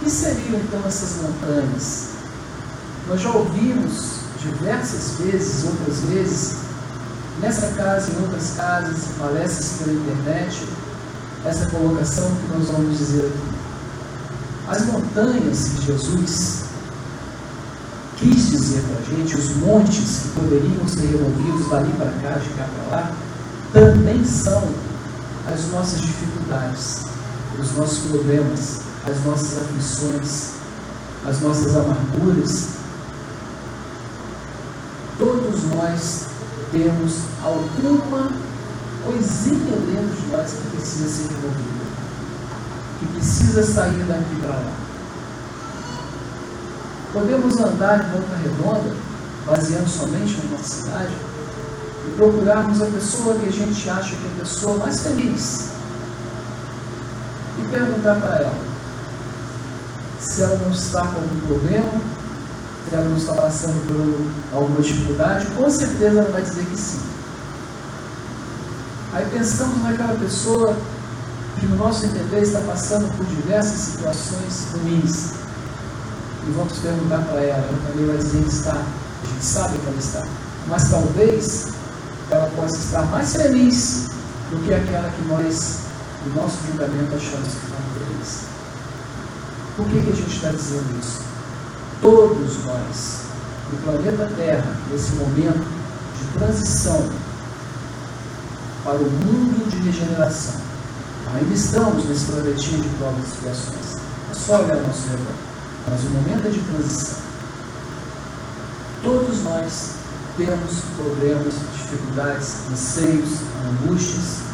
O 0.00 0.04
que 0.04 0.10
seriam 0.10 0.60
então 0.60 0.80
essas 0.86 1.20
montanhas? 1.20 2.10
Nós 3.08 3.20
já 3.20 3.30
ouvimos 3.30 4.20
diversas 4.40 5.18
vezes, 5.18 5.64
outras 5.64 5.98
vezes, 6.02 6.56
nessa 7.40 7.66
casa, 7.74 8.12
em 8.12 8.22
outras 8.22 8.52
casas, 8.56 9.10
em 9.10 9.12
palestras 9.14 9.72
pela 9.78 9.92
internet, 9.94 10.64
essa 11.44 11.66
colocação 11.70 12.30
que 12.36 12.56
nós 12.56 12.68
vamos 12.68 12.98
dizer 12.98 13.26
aqui. 13.26 13.58
As 14.68 14.86
montanhas 14.86 15.68
que 15.70 15.86
Jesus 15.86 16.64
quis 18.16 18.50
dizer 18.50 18.82
para 18.82 19.00
a 19.00 19.16
gente, 19.16 19.34
os 19.34 19.56
montes 19.56 20.20
que 20.22 20.28
poderiam 20.40 20.86
ser 20.86 21.06
removidos 21.06 21.68
dali 21.68 21.92
para 21.94 22.12
cá, 22.22 22.38
de 22.38 22.48
cá 22.50 22.68
para 22.76 22.96
lá, 22.96 23.12
também 23.72 24.24
são 24.24 24.68
as 25.52 25.66
nossas 25.72 26.00
dificuldades, 26.00 27.09
os 27.58 27.76
nossos 27.76 28.10
problemas, 28.10 28.80
as 29.06 29.24
nossas 29.24 29.62
aflições, 29.62 30.50
as 31.26 31.40
nossas 31.40 31.76
amarguras. 31.76 32.68
Todos 35.18 35.64
nós 35.64 36.26
temos 36.72 37.18
alguma 37.42 38.30
coisinha 39.04 39.76
dentro 39.76 40.16
de 40.16 40.26
nós 40.32 40.52
que 40.52 40.76
precisa 40.76 41.08
ser 41.08 41.34
removida, 41.34 41.84
que 42.98 43.06
precisa 43.06 43.62
sair 43.62 44.04
daqui 44.04 44.36
para 44.40 44.50
lá. 44.50 44.72
Podemos 47.12 47.58
andar 47.58 48.04
de 48.04 48.10
volta 48.12 48.36
redonda, 48.36 48.96
baseando 49.44 49.88
somente 49.88 50.40
na 50.44 50.56
nossa 50.56 50.82
cidade, 50.82 51.12
e 52.06 52.10
procurarmos 52.16 52.80
a 52.80 52.86
pessoa 52.86 53.34
que 53.34 53.48
a 53.48 53.52
gente 53.52 53.90
acha 53.90 54.14
que 54.14 54.24
é 54.24 54.30
a 54.36 54.40
pessoa 54.40 54.78
mais 54.78 55.00
feliz. 55.00 55.79
Perguntar 57.70 58.16
para 58.16 58.36
ela 58.36 58.70
se 60.20 60.42
ela 60.42 60.56
não 60.58 60.70
está 60.70 61.00
com 61.00 61.16
algum 61.16 61.40
problema, 61.46 61.90
se 62.88 62.94
ela 62.94 63.08
não 63.08 63.16
está 63.16 63.34
passando 63.34 63.86
por 63.86 64.56
alguma 64.56 64.82
dificuldade, 64.82 65.46
com 65.56 65.70
certeza 65.70 66.20
ela 66.20 66.30
vai 66.30 66.42
dizer 66.42 66.64
que 66.66 66.76
sim. 66.76 67.00
Aí 69.12 69.26
pensamos 69.32 69.82
naquela 69.82 70.14
pessoa 70.14 70.76
que, 71.58 71.66
no 71.66 71.76
nosso 71.76 72.06
entender, 72.06 72.42
está 72.42 72.60
passando 72.60 73.10
por 73.16 73.26
diversas 73.26 73.80
situações 73.80 74.66
ruins. 74.72 75.32
E 76.46 76.50
vamos 76.52 76.78
perguntar 76.78 77.18
para 77.24 77.40
ela, 77.40 77.58
ela 77.58 77.78
também 77.88 78.06
vai 78.06 78.16
dizer 78.16 78.42
que 78.42 78.48
está, 78.48 78.72
a 78.72 79.26
gente 79.26 79.44
sabe 79.44 79.78
que 79.78 79.86
ela 79.86 79.98
está, 79.98 80.26
mas 80.68 80.90
talvez 80.90 81.68
ela 82.30 82.50
possa 82.56 82.76
estar 82.76 83.02
mais 83.06 83.34
feliz 83.34 84.06
do 84.50 84.64
que 84.64 84.72
aquela 84.72 85.10
que 85.10 85.22
nós, 85.28 85.78
no 86.26 86.34
nosso 86.34 86.58
julgamento, 86.66 87.14
achamos 87.14 87.48
que 87.48 87.64
está 87.66 87.76
feliz. 87.94 88.40
Por 89.76 89.86
que, 89.86 90.00
que 90.00 90.10
a 90.10 90.14
gente 90.14 90.34
está 90.34 90.50
dizendo 90.50 91.00
isso? 91.00 91.22
Todos 92.00 92.64
nós, 92.64 93.20
no 93.72 93.78
planeta 93.78 94.30
Terra, 94.36 94.76
nesse 94.90 95.12
momento 95.12 95.66
de 96.18 96.38
transição 96.38 97.10
para 98.84 98.96
o 98.96 99.10
mundo 99.10 99.70
de 99.70 99.78
regeneração, 99.78 100.60
ainda 101.34 101.54
estamos 101.54 102.04
nesse 102.06 102.24
planetinho 102.26 102.82
de 102.82 102.88
provas 102.96 103.24
e 103.24 103.28
expiações. 103.28 104.00
É 104.30 104.34
só 104.34 104.62
olhar 104.62 104.76
ao 104.76 104.82
nosso 104.82 105.08
redor 105.08 105.50
mas 105.88 106.04
o 106.04 106.10
momento 106.10 106.46
é 106.46 106.50
de 106.50 106.60
transição. 106.60 107.18
Todos 109.02 109.42
nós 109.42 109.90
temos 110.36 110.80
problemas, 110.96 111.54
dificuldades, 111.76 112.54
anseios, 112.70 113.30
angústias. 113.66 114.49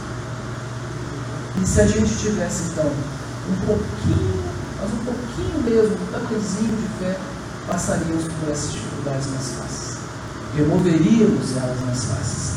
E 1.62 1.66
se 1.66 1.80
a 1.80 1.86
gente 1.86 2.14
tivesse 2.16 2.64
então 2.70 2.86
um 2.86 3.66
pouquinho, 3.66 4.44
mas 4.80 4.92
um 4.92 5.04
pouquinho 5.04 5.62
mesmo, 5.64 5.96
um 5.96 6.12
tamanhozinho 6.12 6.76
de 6.76 6.88
fé, 6.98 7.18
passaríamos 7.66 8.24
por 8.24 8.50
essas 8.50 8.72
dificuldades 8.72 9.26
mais 9.28 9.48
fáceis. 9.52 9.96
Removeríamos 10.54 11.56
elas 11.56 11.80
mais 11.80 12.04
fáceis. 12.04 12.56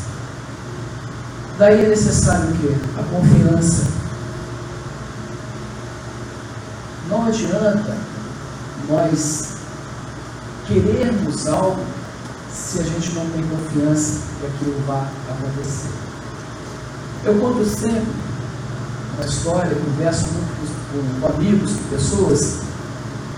Daí 1.58 1.84
é 1.84 1.88
necessário 1.88 2.50
o 2.50 2.58
quê? 2.58 2.74
A 2.98 3.02
confiança. 3.02 3.84
Não 7.08 7.26
adianta 7.26 7.96
nós 8.88 9.44
querermos 10.66 11.46
algo 11.46 11.84
se 12.52 12.80
a 12.80 12.82
gente 12.82 13.12
não 13.12 13.28
tem 13.30 13.42
confiança 13.48 14.20
que 14.38 14.46
aquilo 14.46 14.80
vá 14.86 15.06
acontecer. 15.28 15.90
Eu 17.24 17.38
conto 17.38 17.64
sempre 17.66 18.29
uma 19.20 19.26
história, 19.26 19.76
converso 19.76 20.26
muito 20.28 21.20
com, 21.20 21.20
com 21.20 21.34
amigos, 21.34 21.72
com 21.72 21.96
pessoas, 21.96 22.58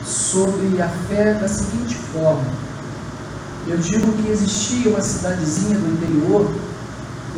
sobre 0.04 0.80
a 0.80 0.88
fé 1.08 1.34
da 1.34 1.48
seguinte 1.48 1.96
forma. 1.96 2.44
Eu 3.66 3.78
digo 3.78 4.12
que 4.12 4.28
existia 4.28 4.90
uma 4.90 5.00
cidadezinha 5.00 5.78
do 5.78 5.92
interior 5.92 6.50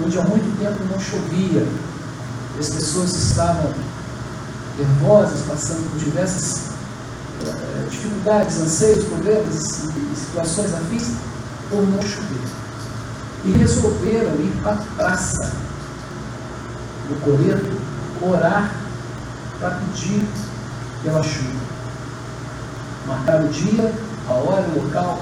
onde 0.05 0.19
há 0.19 0.23
muito 0.23 0.59
tempo 0.59 0.83
não 0.91 1.01
chovia. 1.01 1.67
As 2.59 2.69
pessoas 2.71 3.15
estavam 3.15 3.73
nervosas, 4.79 5.41
passando 5.49 5.91
por 5.91 5.99
diversas 5.99 6.71
uh, 7.43 7.91
dificuldades, 7.91 8.61
anseios, 8.61 9.05
problemas 9.05 9.85
e 9.85 10.17
situações 10.17 10.73
afins, 10.75 11.11
por 11.71 11.83
não 11.83 12.03
chover. 12.03 12.49
E 13.45 13.53
resolveram 13.53 14.35
ir 14.37 14.53
para 14.63 14.73
a 14.73 14.77
praça 14.97 15.53
do 17.09 17.21
Coreto 17.21 17.84
orar 18.23 18.75
para 19.59 19.71
pedir 19.71 20.27
pela 21.03 21.23
chuva. 21.23 21.65
Marcaram 23.07 23.47
o 23.47 23.49
dia, 23.49 23.93
a 24.29 24.33
hora, 24.33 24.67
o 24.75 24.83
local 24.83 25.21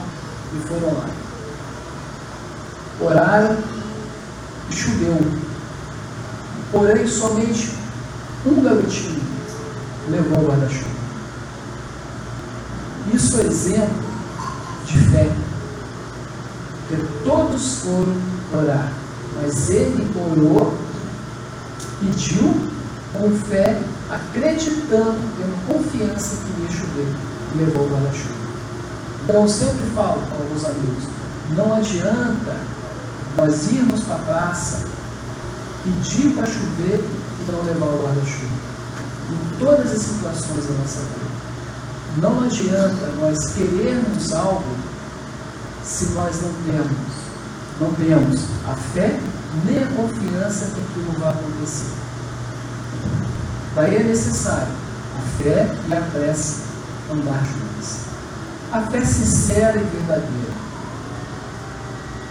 e 0.55 0.69
foram 0.69 0.95
lá. 0.95 1.07
Oraram 3.01 3.57
e 4.71 4.73
choveu. 4.73 5.19
Porém, 6.71 7.07
somente 7.07 7.75
um 8.47 8.63
garotinho 8.63 9.21
levou 10.09 10.39
o 10.39 10.47
guarda-chuva. 10.47 10.91
Isso 13.13 13.41
é 13.41 13.45
exemplo 13.45 14.05
de 14.87 14.99
fé. 15.11 15.31
Porque 16.89 17.05
todos 17.25 17.79
foram 17.79 18.17
orar, 18.55 18.93
mas 19.41 19.71
ele 19.71 20.09
orou, 20.17 20.77
pediu 22.01 22.72
com 23.13 23.31
fé, 23.31 23.79
acreditando, 24.11 25.19
tendo 25.37 25.67
confiança 25.67 26.37
que 26.37 26.63
ia 26.63 26.71
chover, 26.71 27.15
levou 27.57 27.87
o 27.87 27.91
guarda-chuva. 27.91 28.43
Então 29.25 29.43
eu 29.43 29.49
sempre 29.49 29.87
falo 29.95 30.21
com 30.23 30.43
alguns 30.43 30.65
amigos, 30.65 31.05
não 31.51 31.75
adianta 31.75 32.57
nós 33.37 33.71
irmos 33.71 34.01
para 34.01 34.17
a 34.17 34.19
praça, 34.19 34.85
pedir 35.85 36.35
para 36.35 36.47
chover 36.47 37.05
e 37.41 37.53
não 37.53 37.63
levar 37.63 37.87
o 37.87 38.03
guarda-chuva. 38.03 38.73
Em 39.31 39.59
todas 39.59 39.93
as 39.93 40.03
situações 40.03 40.67
da 40.67 40.75
nossa 40.75 41.01
vida. 41.01 41.33
Não 42.19 42.45
adianta 42.45 43.07
nós 43.19 43.39
querermos 43.55 44.33
algo 44.33 44.65
se 45.83 46.07
nós 46.11 46.43
não 46.43 46.53
temos, 46.67 46.97
não 47.81 47.93
temos 47.95 48.41
a 48.69 48.75
fé 48.75 49.19
nem 49.65 49.83
a 49.83 49.87
confiança 49.87 50.67
que 50.67 50.81
aquilo 50.81 51.19
vai 51.19 51.31
acontecer. 51.31 51.93
Daí 53.75 53.97
é 53.97 54.03
necessário 54.03 54.69
a 55.19 55.43
fé 55.43 55.75
e 55.89 55.95
a 55.95 56.01
prece 56.01 56.57
andar 57.11 57.43
juntas. 57.45 58.01
A 58.71 58.81
fé 58.83 59.05
sincera 59.05 59.81
e 59.81 59.85
verdadeira. 59.85 60.53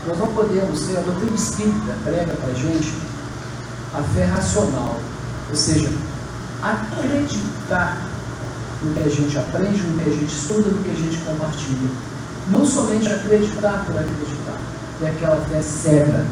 Nós 0.08 0.18
não 0.18 0.28
podemos 0.28 0.82
ter, 0.82 0.98
a 0.98 1.02
doutrina 1.02 1.36
espírita 1.36 1.96
prega 2.04 2.34
para 2.34 2.52
a 2.52 2.54
gente 2.54 2.94
a 3.94 4.02
fé 4.02 4.26
racional, 4.26 5.00
ou 5.50 5.56
seja, 5.56 5.89
acreditar 6.62 7.98
no 8.82 8.94
que 8.94 9.04
a 9.04 9.10
gente 9.10 9.38
aprende, 9.38 9.82
no 9.82 10.00
que 10.00 10.10
a 10.10 10.13
gente 10.13 10.34
estuda, 10.34 10.70
no 10.70 10.84
que 10.84 10.92
a 10.92 10.96
gente 10.96 11.18
compartilha. 11.20 11.89
Não 12.50 12.66
somente 12.66 13.12
acreditar 13.12 13.86
por 13.86 13.98
acreditar, 13.98 14.58
é 15.04 15.10
aquela 15.10 15.46
fé 15.46 15.62
cega. 15.62 16.26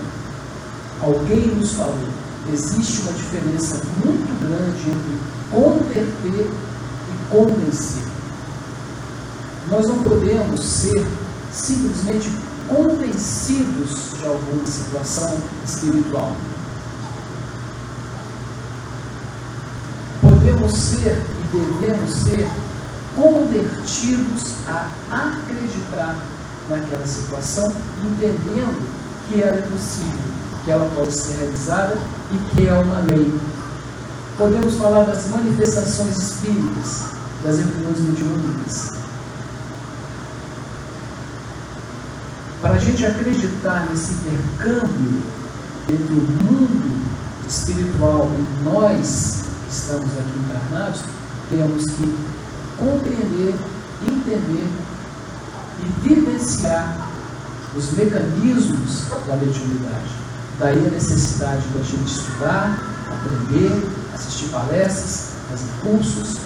Alguém 1.02 1.48
nos 1.48 1.74
falou, 1.74 2.10
existe 2.48 3.02
uma 3.02 3.14
diferença 3.14 3.82
muito 4.04 4.40
grande 4.42 4.90
entre 4.90 5.20
converter 5.52 6.48
e 6.48 7.30
convencer. 7.30 8.04
Nós 9.70 9.88
não 9.88 10.04
podemos 10.04 10.62
ser 10.64 11.06
simplesmente 11.52 12.32
convencidos 12.68 14.14
de 14.18 14.26
alguma 14.26 14.66
situação 14.66 15.38
espiritual. 15.66 16.36
Podemos 20.22 20.74
ser 20.74 21.22
e 21.54 21.58
devemos 21.58 22.12
ser 22.12 22.48
convertidos 23.16 24.54
a 24.68 24.90
acreditar 25.12 26.16
naquela 26.70 27.06
situação, 27.06 27.74
entendendo 28.04 28.88
que 29.28 29.42
ela 29.42 29.58
é 29.58 29.62
possível, 29.62 30.29
que 30.64 30.72
ela 30.72 30.90
pode 30.96 31.12
ser 31.12 31.38
realizada 31.38 31.98
e 32.32 32.38
que 32.56 32.68
é 32.68 32.74
uma 32.74 33.00
lei. 33.00 33.34
Podemos 34.38 34.76
falar 34.76 35.04
das 35.04 35.28
manifestações 35.30 36.18
espíritas, 36.18 37.06
das 37.44 37.58
reuniões 37.58 38.00
mediúnicas. 38.00 38.92
Para 42.62 42.74
a 42.74 42.78
gente 42.78 43.06
acreditar 43.06 43.88
nesse 43.90 44.14
intercâmbio 44.14 45.22
entre 45.90 46.14
o 46.14 46.44
mundo 46.44 47.06
espiritual 47.48 48.30
e 48.38 48.64
nós 48.64 49.44
que 49.66 49.74
estamos 49.74 50.10
aqui 50.18 50.40
encarnados, 50.40 51.02
temos 51.50 51.86
que 51.86 52.16
compreender, 52.78 53.56
entender 54.08 54.68
e 55.80 56.08
vivenciar 56.08 57.10
os 57.76 57.92
mecanismos 57.92 59.06
da 59.28 59.36
mediunidade. 59.36 60.29
Daí 60.60 60.88
a 60.88 60.90
necessidade 60.90 61.64
da 61.70 61.82
gente 61.82 62.12
estudar, 62.12 62.78
aprender, 63.08 63.72
assistir 64.14 64.50
palestras, 64.50 65.30
fazer 65.50 65.70
cursos, 65.82 66.38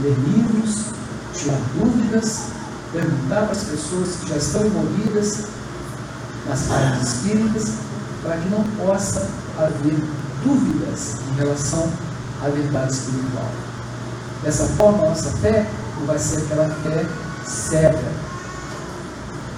ler 0.00 0.14
livros, 0.14 0.84
tirar 1.34 1.58
dúvidas, 1.74 2.42
perguntar 2.92 3.42
para 3.42 3.50
as 3.50 3.64
pessoas 3.64 4.16
que 4.20 4.28
já 4.28 4.36
estão 4.36 4.66
envolvidas 4.66 5.46
nas 6.48 6.70
áreas 6.70 7.02
espíritas, 7.02 7.72
para 8.22 8.36
que 8.36 8.48
não 8.50 8.62
possa 8.86 9.28
haver 9.58 9.98
dúvidas 10.44 11.16
em 11.28 11.34
relação 11.34 11.90
à 12.44 12.48
verdade 12.48 12.92
espiritual. 12.92 13.50
Dessa 14.44 14.64
forma, 14.76 15.06
a 15.06 15.08
nossa 15.08 15.30
fé 15.38 15.68
não 15.98 16.06
vai 16.06 16.18
ser 16.20 16.38
aquela 16.38 16.68
fé 16.68 17.04
cega. 17.44 18.12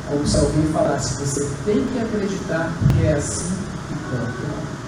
Como 0.09 0.27
se 0.27 0.39
alguém 0.39 0.67
falasse, 0.73 1.21
você 1.21 1.47
tem 1.67 1.85
que 1.85 1.99
acreditar 1.99 2.73
que 2.95 3.05
é 3.05 3.13
assim 3.13 3.58
pronto. 4.09 4.79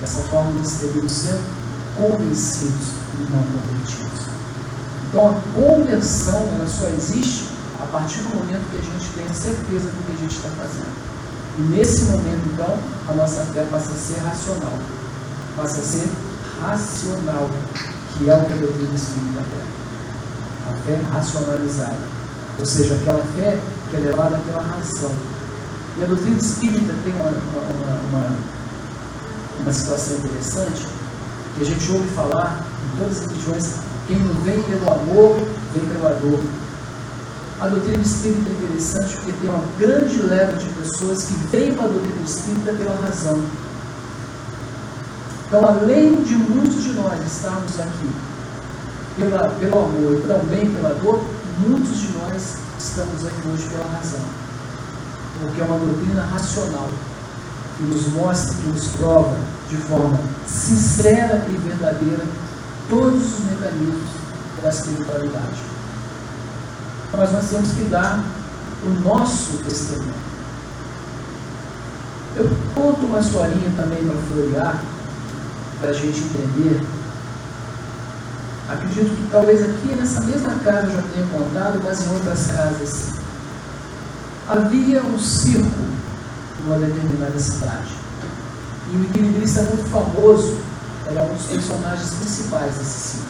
Dessa 0.00 0.22
forma, 0.24 0.50
nós 0.52 0.72
devemos 0.72 1.12
ser 1.12 1.38
convencidos 1.96 2.88
e 3.18 3.22
não 3.30 3.42
convertidos. 3.42 4.28
Então, 5.08 5.30
a 5.30 5.40
conversão 5.54 6.40
ela 6.54 6.66
só 6.68 6.86
existe 6.88 7.48
a 7.80 7.86
partir 7.86 8.20
do 8.22 8.36
momento 8.36 8.70
que 8.70 8.78
a 8.78 8.82
gente 8.82 9.10
tem 9.14 9.24
a 9.24 9.34
certeza 9.34 9.88
do 9.88 10.06
que 10.06 10.12
a 10.12 10.16
gente 10.16 10.36
está 10.36 10.48
fazendo. 10.50 10.92
E 11.58 11.62
nesse 11.62 12.04
momento, 12.04 12.42
então, 12.52 12.78
a 13.08 13.12
nossa 13.14 13.42
fé 13.46 13.66
passa 13.70 13.90
a 13.90 13.94
ser 13.94 14.20
racional. 14.20 14.78
Passa 15.56 15.80
a 15.80 15.82
ser 15.82 16.08
racional 16.60 17.48
que 18.16 18.28
é 18.28 18.34
o 18.34 18.44
que 18.44 18.52
a 18.52 18.56
doutrina 18.56 18.94
espírita 18.94 19.40
é. 19.40 20.70
A 20.70 20.74
fé 20.84 21.00
racionalizada. 21.10 21.96
Ou 22.58 22.66
seja, 22.66 22.94
aquela 22.94 23.22
fé 23.36 23.58
que 23.90 23.96
é 23.96 24.00
levada 24.00 24.38
pela 24.38 24.62
razão. 24.62 25.12
E 25.96 26.04
a 26.04 26.06
doutrina 26.06 26.38
espírita 26.38 26.94
tem 27.04 27.14
uma, 27.14 27.30
uma, 27.30 28.00
uma, 28.08 28.36
uma 29.60 29.72
situação 29.72 30.16
interessante, 30.16 30.86
que 31.56 31.62
a 31.62 31.64
gente 31.64 31.92
ouve 31.92 32.08
falar 32.10 32.66
em 32.84 32.98
todas 32.98 33.20
as 33.20 33.26
religiões, 33.26 33.74
quem 34.06 34.18
não 34.18 34.34
vem 34.42 34.62
pelo 34.62 34.92
amor, 34.92 35.36
vem 35.74 35.86
pela 35.86 36.10
dor. 36.10 36.40
A 37.60 37.68
doutrina 37.68 38.02
espírita 38.02 38.48
é 38.48 38.52
interessante 38.52 39.16
porque 39.16 39.32
tem 39.32 39.50
uma 39.50 39.64
grande 39.78 40.22
leva 40.22 40.56
de 40.56 40.68
pessoas 40.70 41.24
que 41.24 41.34
vêm 41.50 41.74
para 41.74 41.86
a 41.86 41.88
doutrina 41.88 42.22
espírita 42.24 42.72
pela 42.72 42.94
razão 43.00 43.42
então, 45.48 45.66
além 45.66 46.22
de 46.24 46.34
muitos 46.34 46.84
de 46.84 46.92
nós 46.92 47.24
estarmos 47.24 47.80
aqui 47.80 48.10
pela, 49.16 49.48
pelo 49.48 49.78
amor 49.78 50.12
e 50.12 50.28
também 50.28 50.70
pela 50.70 50.90
dor, 50.96 51.24
muitos 51.66 52.00
de 52.00 52.08
nós 52.18 52.58
estamos 52.78 53.24
aqui 53.24 53.48
hoje 53.48 53.66
pela 53.70 53.86
razão. 53.86 54.20
Porque 55.40 55.58
é 55.58 55.64
uma 55.64 55.78
doutrina 55.78 56.22
racional 56.22 56.90
que 57.78 57.84
nos 57.84 58.08
mostra, 58.08 58.54
que 58.54 58.68
nos 58.68 58.88
prova 58.88 59.36
de 59.70 59.76
forma 59.76 60.18
sincera 60.46 61.46
e 61.48 61.56
verdadeira 61.56 62.24
todos 62.88 63.22
os 63.22 63.44
mecanismos 63.44 64.10
da 64.60 64.68
espiritualidade. 64.68 65.62
Mas 67.16 67.32
nós 67.32 67.48
temos 67.48 67.70
que 67.70 67.84
dar 67.84 68.24
o 68.84 68.88
nosso 69.00 69.58
testemunho. 69.58 70.14
Eu 72.36 72.50
conto 72.74 73.06
uma 73.06 73.20
historinha 73.20 73.72
também 73.76 74.04
para 74.04 74.16
florear 74.28 74.82
para 75.80 75.90
a 75.90 75.92
gente 75.92 76.20
entender. 76.20 76.84
Acredito 78.68 79.16
que 79.16 79.30
talvez 79.30 79.62
aqui 79.62 79.94
nessa 79.96 80.20
mesma 80.20 80.54
casa 80.56 80.88
eu 80.88 80.96
já 80.96 81.02
tenha 81.02 81.26
contado, 81.28 81.80
mas 81.82 82.04
em 82.04 82.12
outras 82.12 82.46
casas. 82.48 83.12
Havia 84.48 85.02
um 85.02 85.18
circo 85.18 85.87
numa 86.68 86.86
determinada 86.86 87.38
cidade. 87.38 87.88
E 88.92 88.96
o 88.96 89.04
equilibrista 89.04 89.62
muito 89.62 89.88
famoso 89.90 90.58
era 91.06 91.22
um 91.22 91.34
dos 91.34 91.46
personagens 91.46 92.10
principais 92.10 92.74
desse 92.76 93.08
circo. 93.08 93.26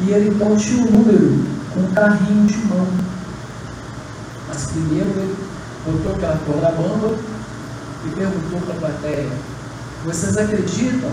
E 0.00 0.10
ele 0.10 0.30
então 0.30 0.56
tinha 0.56 0.84
um 0.84 0.90
número 0.90 1.44
com 1.74 1.80
um 1.80 1.92
carrinho 1.92 2.46
de 2.46 2.56
mão. 2.66 2.86
Mas 4.48 4.66
primeiro 4.66 5.10
ele 5.10 5.36
botou 5.84 6.14
aquela 6.14 6.38
corda 6.46 6.70
bamba 6.70 7.16
e 8.06 8.10
perguntou 8.10 8.60
para 8.60 8.74
a 8.74 8.78
plateia: 8.78 9.30
Vocês 10.04 10.36
acreditam 10.36 11.10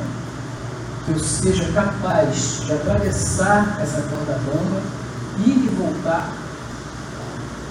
que 1.05 1.11
eu 1.11 1.19
seja 1.19 1.71
capaz 1.71 2.61
de 2.65 2.73
atravessar 2.73 3.79
essa 3.81 4.01
corda 4.01 4.39
bamba, 4.45 4.81
ir 5.45 5.65
e 5.65 5.75
voltar, 5.77 6.31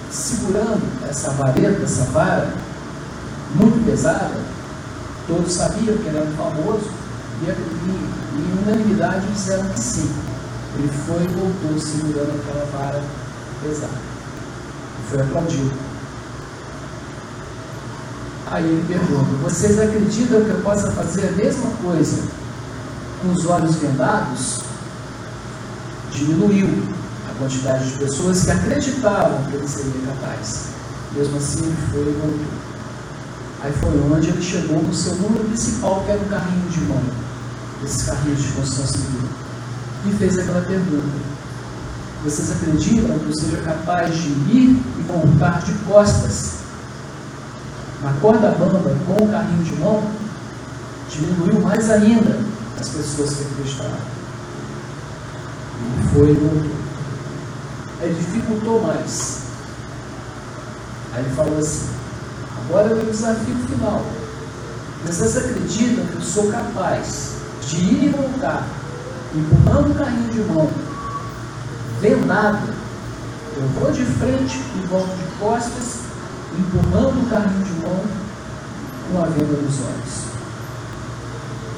segurando 0.09 0.81
essa 1.07 1.31
vareta, 1.31 1.83
essa 1.83 2.03
vara, 2.05 2.53
muito 3.55 3.85
pesada? 3.85 4.39
Todos 5.27 5.53
sabiam 5.53 5.97
que 5.97 6.07
ele 6.07 6.17
era 6.17 6.31
famoso 6.31 6.89
e, 7.41 7.49
em 7.49 8.63
unanimidade 8.63 9.27
disseram 9.27 9.67
que 9.69 9.79
sim. 9.79 10.09
Ele 10.75 10.91
foi 11.05 11.23
e 11.23 11.27
voltou 11.27 11.79
segurando 11.79 12.39
aquela 12.39 12.65
vara 12.65 13.03
pesada. 13.61 13.93
E 14.99 15.09
foi 15.09 15.21
aplaudido. 15.21 15.89
Aí 18.51 18.65
ele 18.65 18.85
pergunta: 18.87 19.29
Vocês 19.43 19.79
acreditam 19.79 20.43
que 20.43 20.49
eu 20.49 20.61
possa 20.61 20.91
fazer 20.91 21.27
a 21.27 21.31
mesma 21.31 21.69
coisa 21.83 22.23
com 23.21 23.31
os 23.31 23.45
olhos 23.45 23.75
vendados? 23.75 24.61
Diminuiu 26.11 26.67
a 27.29 27.39
quantidade 27.39 27.91
de 27.91 27.99
pessoas 27.99 28.43
que 28.43 28.51
acreditavam 28.51 29.43
que 29.43 29.55
ele 29.55 29.67
seria 29.67 30.01
capaz. 30.07 30.65
Mesmo 31.15 31.37
assim, 31.37 31.63
ele 31.63 31.77
foi 31.91 32.01
e 32.01 32.17
voltou. 32.19 32.58
Aí 33.61 33.73
foi 33.73 33.89
onde 34.09 34.29
ele 34.29 34.41
chegou 34.41 34.81
no 34.81 34.93
seu 34.93 35.15
número 35.15 35.43
principal, 35.43 36.03
que 36.05 36.11
era 36.11 36.21
um 36.21 36.29
carrinho 36.29 36.69
de 36.69 36.79
mão, 36.81 37.01
esses 37.83 38.03
carrinhos 38.03 38.41
de 38.41 38.51
construção 38.53 38.87
civil, 38.87 39.29
e 40.05 40.13
fez 40.13 40.37
aquela 40.37 40.61
pergunta: 40.61 41.07
Vocês 42.23 42.51
acreditam 42.51 43.19
que 43.19 43.25
eu 43.25 43.35
seja 43.35 43.57
capaz 43.57 44.15
de 44.15 44.29
ir 44.29 44.81
e 44.97 45.01
voltar 45.05 45.61
de 45.61 45.73
costas 45.79 46.59
na 48.01 48.13
corda 48.21 48.51
bamba 48.51 48.95
com 49.05 49.25
o 49.25 49.29
carrinho 49.29 49.63
de 49.63 49.75
mão? 49.75 50.09
Diminuiu 51.09 51.59
mais 51.59 51.89
ainda 51.89 52.39
as 52.79 52.87
pessoas 52.87 53.33
que 53.33 53.43
acreditaram. 53.43 54.19
E 55.97 56.07
foi 56.13 56.33
voltou. 56.33 56.71
Aí 57.99 58.13
dificultou 58.13 58.81
mais. 58.83 59.39
Aí 61.13 61.25
ele 61.25 61.35
falou 61.35 61.57
assim: 61.57 61.98
Agora 62.69 62.89
é 62.89 62.93
o 62.93 63.05
desafio 63.05 63.55
final. 63.67 64.05
Vocês 65.03 65.37
acreditam 65.37 66.05
que 66.05 66.15
eu 66.17 66.21
sou 66.21 66.51
capaz 66.51 67.37
de 67.67 67.77
ir 67.77 68.03
e 68.03 68.09
voltar, 68.09 68.67
empurrando 69.33 69.91
o 69.91 69.95
carrinho 69.95 70.29
de 70.29 70.41
mão, 70.41 70.69
vendado? 71.99 72.71
Eu 73.57 73.67
vou 73.69 73.91
de 73.91 74.05
frente 74.05 74.61
e 74.75 74.85
volto 74.85 75.09
de 75.17 75.39
costas, 75.39 76.01
empurrando 76.59 77.25
o 77.25 77.29
carrinho 77.29 77.63
de 77.63 77.71
mão 77.81 78.03
com 79.11 79.19
a 79.19 79.25
venda 79.25 79.53
nos 79.53 79.79
olhos. 79.79 80.29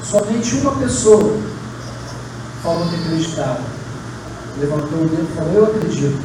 Somente 0.04 0.56
uma 0.56 0.72
pessoa 0.72 1.40
falou 2.62 2.86
que 2.90 2.96
acreditava. 2.96 3.62
Levantou 4.58 5.04
o 5.04 5.08
dedo 5.08 5.26
e 5.30 5.34
falou: 5.34 5.54
Eu 5.54 5.64
acredito. 5.64 6.22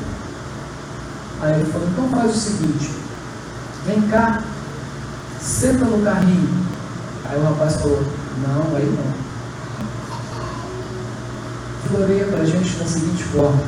Aí 1.42 1.54
ele 1.54 1.72
falou: 1.72 1.88
Então 1.88 2.10
faz 2.10 2.36
o 2.36 2.38
seguinte: 2.38 2.92
vem 3.86 4.02
cá, 4.10 4.44
senta 5.42 5.86
no 5.86 6.04
carrinho. 6.04 6.66
Aí 7.30 7.40
o 7.40 7.44
rapaz 7.44 7.76
falou, 7.76 8.04
não, 8.46 8.76
aí 8.76 8.86
não. 8.86 9.28
Floreia 11.90 12.26
para 12.26 12.42
a 12.42 12.46
gente 12.46 12.78
da 12.78 12.86
seguinte 12.86 13.24
forma, 13.24 13.62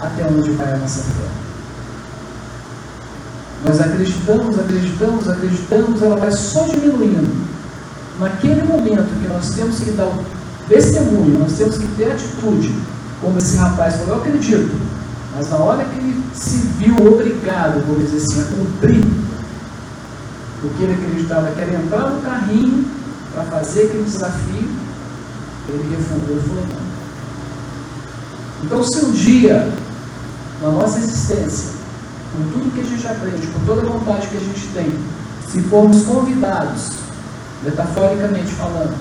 até 0.00 0.24
onde 0.24 0.50
vai 0.52 0.72
a 0.72 0.76
nossa 0.76 1.02
fé. 1.02 1.44
Nós 3.66 3.80
acreditamos, 3.80 4.58
acreditamos, 4.58 5.28
acreditamos, 5.28 6.02
ela 6.02 6.16
vai 6.16 6.32
só 6.32 6.66
diminuindo. 6.66 7.44
Naquele 8.20 8.62
momento 8.62 9.20
que 9.20 9.28
nós 9.28 9.50
temos 9.54 9.80
que 9.80 9.90
dar 9.92 10.06
o 10.06 10.24
testemunho, 10.68 11.38
nós 11.38 11.52
temos 11.54 11.78
que 11.78 11.86
ter 11.96 12.12
atitude, 12.12 12.74
como 13.20 13.38
esse 13.38 13.56
rapaz 13.56 13.96
falou, 13.96 14.16
eu 14.16 14.20
acredito. 14.20 14.74
Mas 15.34 15.48
na 15.50 15.56
hora 15.56 15.84
que 15.84 15.98
ele 15.98 16.22
se 16.34 16.58
viu 16.78 16.94
obrigado, 17.06 17.84
vamos 17.86 18.10
dizer 18.10 18.18
assim, 18.18 18.40
a 18.40 18.56
cumprir 18.56 19.04
porque 20.64 20.84
ele 20.84 20.94
acreditava 20.94 21.50
que 21.50 21.60
era 21.60 21.74
entrar 21.74 22.08
no 22.08 22.22
carrinho 22.22 22.86
para 23.34 23.44
fazer 23.44 23.84
aquele 23.84 24.04
desafio, 24.04 24.70
ele 25.68 25.96
refundou 25.96 26.36
e 26.36 26.40
falou 26.40 26.66
não. 26.68 26.84
Então, 28.64 28.82
se 28.82 29.04
um 29.04 29.12
dia, 29.12 29.70
na 30.62 30.70
nossa 30.70 30.98
existência, 31.00 31.72
com 32.32 32.50
tudo 32.50 32.72
que 32.72 32.80
a 32.80 32.84
gente 32.84 33.06
aprende, 33.06 33.46
com 33.48 33.60
toda 33.66 33.82
a 33.82 33.90
vontade 33.90 34.28
que 34.28 34.36
a 34.38 34.40
gente 34.40 34.66
tem, 34.68 34.98
se 35.50 35.60
formos 35.64 36.02
convidados, 36.04 36.92
metaforicamente 37.62 38.52
falando, 38.52 38.94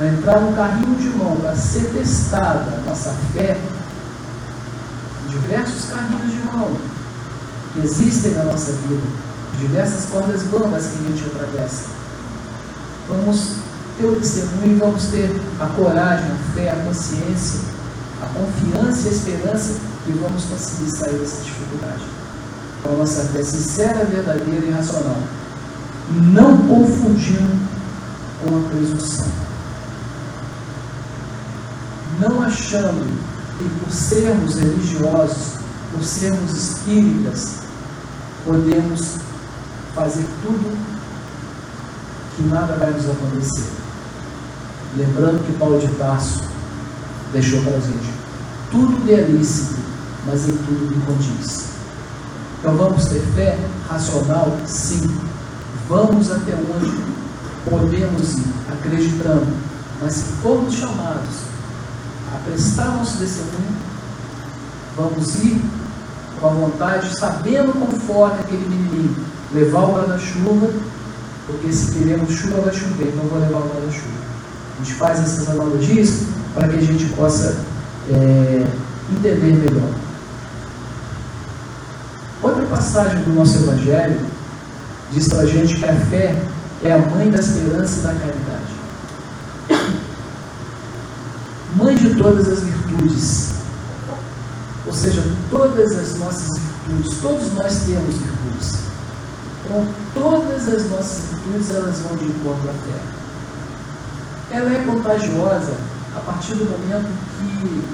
a 0.00 0.06
entrar 0.06 0.40
no 0.40 0.54
carrinho 0.54 0.94
de 0.96 1.08
mão 1.08 1.36
para 1.36 1.56
ser 1.56 1.90
testada 1.92 2.72
a 2.78 2.88
nossa 2.88 3.12
fé, 3.32 3.58
diversos 5.28 5.90
carrinhos 5.90 6.32
de 6.32 6.52
mão 6.52 6.70
que 7.72 7.80
existem 7.80 8.32
na 8.32 8.44
nossa 8.44 8.72
vida, 8.72 9.02
diversas 9.58 10.06
cordas 10.06 10.42
bambas 10.44 10.86
que 10.86 10.98
a 10.98 11.10
gente 11.10 11.24
atravessa. 11.26 11.84
Vamos 13.08 13.56
ter 13.98 14.06
o 14.06 14.16
testemunho, 14.16 14.78
vamos 14.78 15.04
ter 15.06 15.30
a 15.60 15.66
coragem, 15.66 16.30
a 16.30 16.54
fé, 16.54 16.70
a 16.70 16.76
consciência, 16.76 17.60
a 18.22 18.26
confiança 18.26 19.06
e 19.06 19.08
a 19.08 19.12
esperança 19.12 19.74
que 20.04 20.12
vamos 20.12 20.44
conseguir 20.44 20.90
sair 20.90 21.18
dessa 21.18 21.42
dificuldade. 21.42 22.02
Com 22.82 22.90
a 22.90 22.96
nossa 22.96 23.22
fé 23.24 23.42
sincera, 23.42 24.04
verdadeira 24.04 24.66
e 24.66 24.70
racional. 24.70 25.16
Não 26.10 26.58
confundindo 26.68 27.68
com 28.42 28.58
a 28.58 28.68
presunção. 28.68 29.26
Não 32.20 32.42
achando 32.42 33.18
que 33.58 33.68
por 33.80 33.92
sermos 33.92 34.56
religiosos, 34.56 35.54
por 35.92 36.04
sermos 36.04 36.52
espíritas, 36.52 37.56
podemos 38.44 39.16
fazer 39.94 40.26
tudo 40.42 40.76
que 42.36 42.42
nada 42.42 42.76
vai 42.76 42.90
nos 42.90 43.08
acontecer. 43.08 43.70
Lembrando 44.96 45.44
que 45.46 45.52
Paulo 45.58 45.78
de 45.78 45.88
Tarso 45.94 46.42
deixou 47.32 47.62
para 47.62 47.76
a 47.76 47.80
gente: 47.80 48.12
tudo 48.70 49.04
lhe 49.04 49.14
é 49.14 49.22
lícito, 49.22 49.76
mas 50.26 50.48
em 50.48 50.56
tudo 50.56 50.94
me 50.94 51.04
condiz. 51.06 51.64
Então 52.58 52.76
vamos 52.76 53.04
ter 53.06 53.20
fé 53.34 53.58
racional? 53.88 54.56
Sim. 54.66 55.20
Vamos 55.88 56.30
até 56.30 56.54
onde 56.54 56.94
podemos 57.68 58.38
ir, 58.38 58.46
acreditando. 58.72 59.46
Mas 60.00 60.14
se 60.14 60.24
formos 60.42 60.74
chamados 60.74 61.44
a 62.34 62.38
prestar 62.38 62.96
nosso 62.96 63.18
testemunho, 63.18 63.76
vamos 64.96 65.34
ir 65.44 65.62
com 66.40 66.46
a 66.46 66.50
vontade, 66.50 67.16
sabendo 67.18 67.72
conforme 67.72 68.40
aquele 68.40 68.66
menino 68.66 69.33
levar 69.54 69.80
o 69.80 69.94
guarda-chuva, 69.94 70.68
porque 71.46 71.72
se 71.72 71.92
queremos 71.92 72.32
chuva 72.32 72.60
vai 72.62 72.74
chover, 72.74 73.08
então 73.08 73.24
vou 73.28 73.38
levar 73.38 73.58
o 73.58 73.68
guarda-chuva. 73.68 74.24
A 74.74 74.82
gente 74.82 74.94
faz 74.94 75.20
essas 75.20 75.48
analogias 75.48 76.22
para 76.54 76.68
que 76.68 76.76
a 76.76 76.82
gente 76.82 77.06
possa 77.14 77.56
é, 78.10 78.66
entender 79.10 79.54
melhor. 79.54 79.94
Outra 82.42 82.66
passagem 82.66 83.22
do 83.22 83.32
nosso 83.32 83.56
Evangelho 83.58 84.20
diz 85.12 85.28
para 85.28 85.40
a 85.40 85.46
gente 85.46 85.76
que 85.76 85.84
a 85.84 85.94
fé 85.94 86.36
é 86.82 86.92
a 86.92 86.98
mãe 86.98 87.30
da 87.30 87.38
esperança 87.38 88.00
e 88.00 88.02
da 88.02 88.14
caridade. 88.14 88.74
Mãe 91.76 91.96
de 91.96 92.14
todas 92.14 92.48
as 92.48 92.60
virtudes. 92.60 93.54
Ou 94.86 94.92
seja, 94.92 95.22
todas 95.50 95.92
as 95.92 96.18
nossas 96.18 96.58
virtudes, 96.58 97.18
todos 97.20 97.52
nós 97.54 97.80
temos 97.86 98.16
virtudes. 98.16 98.83
Então, 99.64 99.86
todas 100.12 100.68
as 100.68 100.90
nossas 100.90 101.24
virtudes 101.30 101.70
elas 101.74 101.98
vão 102.00 102.16
de 102.16 102.26
encontro 102.26 102.68
à 102.68 102.72
fé. 102.72 103.00
Ela 104.50 104.74
é 104.74 104.84
contagiosa 104.84 105.74
a 106.14 106.20
partir 106.20 106.54
do 106.54 106.64
momento 106.66 107.08
que 107.38 107.84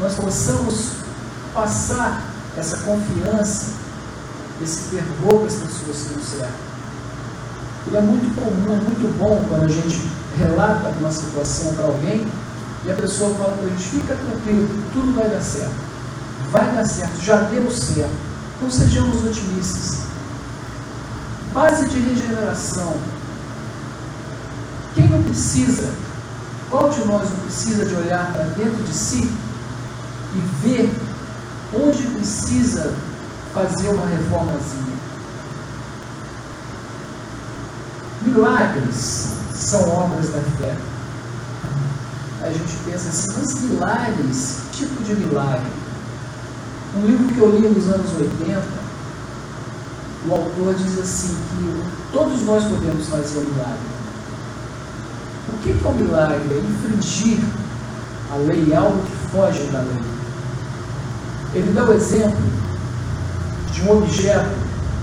nós 0.00 0.14
possamos 0.14 0.92
passar 1.52 2.22
essa 2.56 2.78
confiança, 2.78 3.66
esse 4.62 4.80
fervor 4.90 5.40
que 5.40 5.46
as 5.46 5.54
pessoas 5.54 5.96
que 6.08 6.14
nos 6.14 6.26
cercam. 6.26 6.66
E 7.92 7.96
é 7.96 8.00
muito 8.00 8.34
comum, 8.34 8.72
é 8.72 8.76
muito 8.76 9.18
bom 9.18 9.44
quando 9.48 9.64
a 9.64 9.68
gente 9.68 10.10
relata 10.38 10.88
uma 10.98 11.12
situação 11.12 11.74
para 11.74 11.84
alguém 11.84 12.26
e 12.84 12.90
a 12.90 12.94
pessoa 12.94 13.34
fala 13.34 13.52
para 13.52 13.66
a 13.66 13.68
gente, 13.68 13.82
fica 13.82 14.14
tranquilo, 14.14 14.68
tudo 14.92 15.14
vai 15.14 15.28
dar 15.28 15.40
certo. 15.40 15.74
Vai 16.50 16.74
dar 16.74 16.84
certo, 16.86 17.20
já 17.20 17.36
deu 17.42 17.70
certo. 17.70 18.10
Não 18.62 18.70
sejamos 18.70 19.24
otimistas. 19.24 20.05
Base 21.56 21.88
de 21.88 21.98
regeneração. 22.00 22.94
Quem 24.94 25.08
não 25.08 25.22
precisa, 25.22 25.90
qual 26.68 26.90
de 26.90 27.02
nós 27.06 27.30
não 27.30 27.38
precisa 27.38 27.86
de 27.86 27.94
olhar 27.94 28.30
para 28.30 28.42
dentro 28.42 28.84
de 28.84 28.92
si 28.92 29.22
e 30.34 30.38
ver 30.62 30.94
onde 31.72 32.02
precisa 32.08 32.92
fazer 33.54 33.88
uma 33.88 34.04
reformazinha? 34.04 34.98
Milagres 38.20 39.28
são 39.54 39.88
obras 39.88 40.28
da 40.28 40.42
fé. 40.58 40.76
A 42.42 42.50
gente 42.50 42.76
pensa 42.84 43.08
assim, 43.08 43.32
mas 43.34 43.62
milagres, 43.62 44.58
que 44.72 44.84
tipo 44.84 45.02
de 45.02 45.14
milagre? 45.14 45.72
Um 46.94 47.06
livro 47.06 47.34
que 47.34 47.40
eu 47.40 47.50
li 47.50 47.66
nos 47.66 47.88
anos 47.88 48.12
80, 48.12 48.85
o 50.28 50.32
autor 50.32 50.74
diz 50.74 50.98
assim 50.98 51.36
que 51.50 51.82
todos 52.12 52.42
nós 52.42 52.64
podemos 52.64 53.06
fazer 53.08 53.38
um 53.38 53.42
milagre. 53.42 53.96
O 55.48 55.58
que 55.58 55.70
é 55.70 55.88
um 55.88 55.94
milagre? 55.94 56.42
É 56.50 56.58
infringir 56.58 57.38
a 58.32 58.36
lei, 58.36 58.74
algo 58.74 59.00
que 59.02 59.16
foge 59.30 59.62
da 59.70 59.78
lei. 59.78 60.02
Ele 61.54 61.72
dá 61.72 61.84
o 61.84 61.92
exemplo 61.92 62.42
de 63.72 63.82
um 63.82 63.98
objeto 63.98 64.50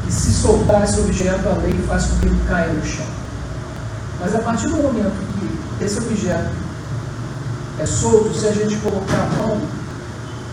que 0.06 0.12
se 0.12 0.34
soltar 0.34 0.84
esse 0.84 1.00
objeto, 1.00 1.48
a 1.48 1.54
lei 1.54 1.74
faz 1.88 2.06
com 2.06 2.20
que 2.20 2.26
ele 2.26 2.42
caia 2.48 2.74
no 2.74 2.86
chão. 2.86 3.06
Mas 4.20 4.36
a 4.36 4.40
partir 4.40 4.68
do 4.68 4.76
momento 4.76 5.14
que 5.80 5.86
esse 5.86 6.00
objeto 6.00 6.52
é 7.80 7.86
solto, 7.86 8.34
se 8.34 8.48
a 8.48 8.52
gente 8.52 8.76
colocar 8.78 9.22
a 9.22 9.42
mão, 9.42 9.62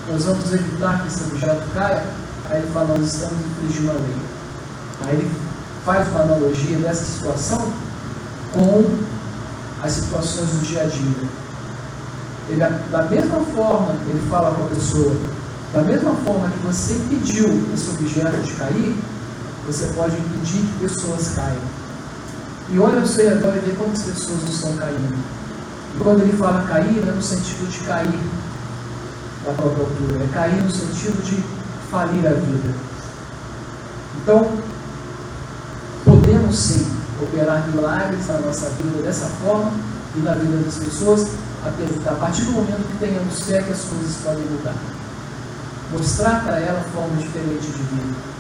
nós 0.09 0.25
vamos 0.25 0.53
evitar 0.53 1.03
que 1.03 1.09
esse 1.09 1.25
objeto 1.25 1.63
caia, 1.75 2.05
aí 2.49 2.59
ele 2.59 2.71
fala, 2.73 2.97
nós 2.97 3.13
estamos 3.13 3.37
infringindo 3.47 3.91
a 3.91 3.95
lei. 3.95 4.40
Aí 5.07 5.15
ele 5.15 5.31
faz 5.85 6.09
uma 6.09 6.21
analogia 6.21 6.79
dessa 6.79 7.05
situação 7.05 7.73
com 8.53 8.99
as 9.83 9.93
situações 9.93 10.49
do 10.49 10.67
dia 10.67 10.83
a 10.83 10.87
dia. 10.87 11.29
Ele, 12.49 12.61
da 12.91 13.03
mesma 13.03 13.41
forma, 13.55 13.95
ele 14.09 14.21
fala 14.29 14.55
com 14.55 14.65
a 14.65 14.69
pessoa, 14.69 15.15
da 15.73 15.83
mesma 15.83 16.13
forma 16.25 16.51
que 16.51 16.67
você 16.67 16.95
impediu 16.95 17.47
esse 17.73 17.91
objeto 17.91 18.43
de 18.43 18.53
cair, 18.55 18.97
você 19.67 19.87
pode 19.95 20.17
impedir 20.17 20.63
que 20.63 20.79
pessoas 20.81 21.33
caiam. 21.35 21.81
E 22.71 22.79
olha 22.79 23.01
ao 23.01 23.07
seu 23.07 23.29
redor 23.29 23.57
e 23.57 23.61
vê 23.61 23.73
quantas 23.77 24.03
pessoas 24.03 24.43
estão 24.49 24.75
caindo. 24.77 25.17
E 25.95 25.99
quando 25.99 26.23
ele 26.23 26.37
fala 26.37 26.63
cair, 26.69 27.05
não 27.05 27.13
é 27.13 27.17
no 27.17 27.23
sentido 27.23 27.71
de 27.71 27.79
cair 27.81 28.21
da 29.45 29.53
própria 29.53 29.85
altura, 29.85 30.25
é 30.25 30.29
cair 30.33 30.63
no 30.63 30.71
sentido 30.71 31.23
de 31.25 31.43
falir 31.91 32.27
a 32.27 32.33
vida. 32.33 32.75
Então, 34.23 34.47
podemos 36.51 36.59
sim 36.59 36.87
operar 37.23 37.69
milagres 37.69 38.27
na 38.27 38.39
nossa 38.39 38.71
vida 38.71 39.03
dessa 39.03 39.27
forma 39.27 39.73
e 40.17 40.21
na 40.21 40.35
vida 40.35 40.57
das 40.65 40.77
pessoas, 40.77 41.29
a 41.65 42.15
partir 42.15 42.43
do 42.43 42.53
momento 42.53 42.87
que 42.91 42.99
tenhamos 42.99 43.41
fé 43.43 43.63
que 43.63 43.73
as 43.73 43.83
coisas 43.83 44.17
podem 44.25 44.45
mudar. 44.47 44.75
Mostrar 45.93 46.45
para 46.45 46.59
ela 46.59 46.83
forma 46.93 47.17
diferente 47.17 47.67
de 47.67 47.83
vida 47.83 48.31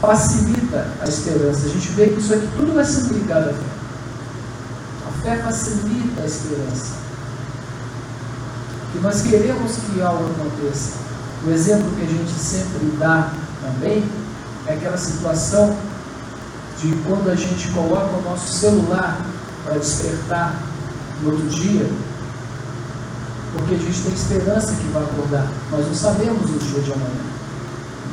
facilita 0.00 0.86
a 1.00 1.08
esperança. 1.08 1.66
A 1.66 1.68
gente 1.70 1.88
vê 1.90 2.06
que 2.06 2.20
isso 2.20 2.32
aqui 2.32 2.48
tudo 2.56 2.72
vai 2.72 2.84
sendo 2.84 3.14
ligado 3.14 3.50
à 3.50 3.52
fé. 3.52 3.64
A 5.08 5.22
fé 5.22 5.42
facilita 5.42 6.22
a 6.22 6.26
esperança. 6.26 6.92
E 8.94 8.98
nós 9.00 9.22
queremos 9.22 9.72
que 9.72 10.00
algo 10.00 10.30
aconteça. 10.30 10.92
O 11.44 11.50
exemplo 11.50 11.90
que 11.96 12.02
a 12.02 12.06
gente 12.06 12.32
sempre 12.32 12.96
dá 12.98 13.32
também 13.60 14.04
é 14.66 14.74
aquela 14.74 14.96
situação 14.96 15.76
de 16.80 16.94
quando 17.06 17.30
a 17.30 17.34
gente 17.34 17.68
coloca 17.72 18.16
o 18.16 18.22
nosso 18.22 18.52
celular 18.52 19.26
para 19.64 19.78
despertar 19.78 20.62
no 21.22 21.32
outro 21.32 21.48
dia, 21.48 21.90
porque 23.52 23.74
a 23.74 23.78
gente 23.78 24.00
tem 24.02 24.12
esperança 24.12 24.74
que 24.74 24.88
vai 24.92 25.02
acordar. 25.02 25.48
Nós 25.70 25.86
não 25.86 25.94
sabemos 25.94 26.50
o 26.50 26.58
dia 26.58 26.80
de 26.80 26.92
amanhã. 26.92 27.38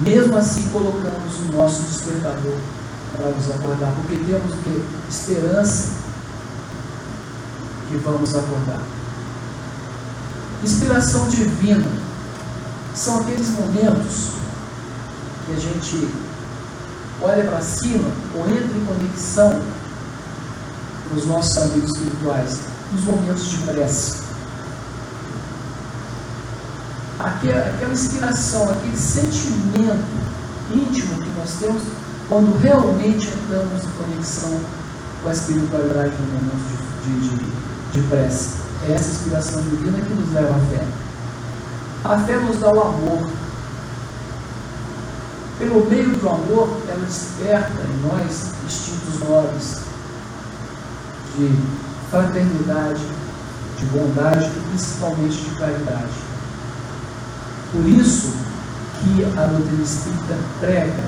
Mesmo 0.02 0.38
assim, 0.38 0.70
colocamos 0.70 1.40
o 1.40 1.56
nosso 1.56 1.84
despertador 1.84 2.58
para 3.16 3.30
nos 3.30 3.50
acordar, 3.52 3.94
porque 3.96 4.18
temos 4.26 4.54
que 4.64 4.84
esperança 5.10 5.90
que 7.88 7.98
vamos 7.98 8.36
acordar. 8.36 8.82
Inspiração 10.64 11.28
divina 11.30 11.88
são 12.96 13.20
aqueles 13.20 13.50
momentos 13.50 14.32
que 15.46 15.54
a 15.54 15.60
gente 15.60 16.10
olha 17.26 17.44
para 17.44 17.62
cima 17.62 18.08
ou 18.36 18.48
entra 18.48 18.78
em 18.78 18.86
conexão 18.86 19.62
com 21.10 21.16
os 21.16 21.26
nossos 21.26 21.58
amigos 21.58 21.92
espirituais, 21.92 22.60
nos 22.94 23.04
momentos 23.04 23.50
de 23.50 23.58
prece 23.58 24.26
aquela, 27.20 27.66
aquela 27.66 27.94
inspiração, 27.94 28.70
aquele 28.70 28.98
sentimento 28.98 30.06
íntimo 30.72 31.22
que 31.22 31.30
nós 31.38 31.52
temos 31.60 31.82
quando 32.28 32.58
realmente 32.60 33.28
entramos 33.28 33.84
em 33.84 34.04
conexão 34.04 34.60
com 35.22 35.30
a 35.30 35.32
espiritualidade 35.32 36.14
no 36.20 36.28
momento 36.28 36.86
de, 37.04 37.20
de, 37.20 37.38
de, 37.38 38.02
de 38.02 38.08
prece. 38.08 38.50
É 38.88 38.94
essa 38.94 39.10
inspiração 39.10 39.62
divina 39.62 40.00
que 40.00 40.14
nos 40.14 40.34
leva 40.34 40.56
à 40.56 40.60
fé. 40.60 40.84
A 42.04 42.18
fé 42.20 42.38
nos 42.38 42.60
dá 42.60 42.72
o 42.72 42.82
amor. 42.82 43.30
Pelo 45.66 45.84
meio 45.90 46.16
do 46.18 46.30
amor, 46.30 46.78
ela 46.88 47.04
desperta 47.04 47.82
em 47.82 48.08
nós 48.08 48.54
instintos 48.68 49.20
nobres 49.28 49.80
de 51.36 51.52
fraternidade, 52.12 53.02
de 53.80 53.86
bondade 53.88 54.46
e 54.46 54.70
principalmente 54.70 55.38
de 55.38 55.56
caridade. 55.56 56.14
Por 57.72 57.84
isso 57.84 58.32
que 59.00 59.26
a 59.26 59.46
doutrina 59.48 59.84
espírita 59.84 60.38
prega 60.60 61.04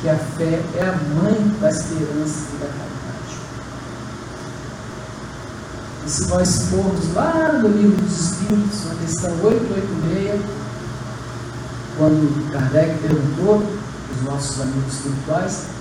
que 0.00 0.08
a 0.08 0.16
fé 0.16 0.60
é 0.74 0.82
a 0.82 1.22
mãe 1.22 1.56
da 1.60 1.70
esperança 1.70 2.48
e 2.52 2.58
da 2.58 2.66
caridade. 2.66 3.38
E 6.04 6.10
se 6.10 6.26
nós 6.30 6.68
formos 6.68 7.14
lá 7.14 7.60
no 7.62 7.68
livro 7.68 8.02
dos 8.02 8.20
Espíritos, 8.20 8.86
na 8.86 8.94
questão 8.96 9.30
886, 9.40 10.40
quando 11.96 12.50
Kardec 12.50 12.98
perguntou 12.98 13.83
nossos 14.24 14.60
amigos 14.60 14.94
espirituais 14.94 15.74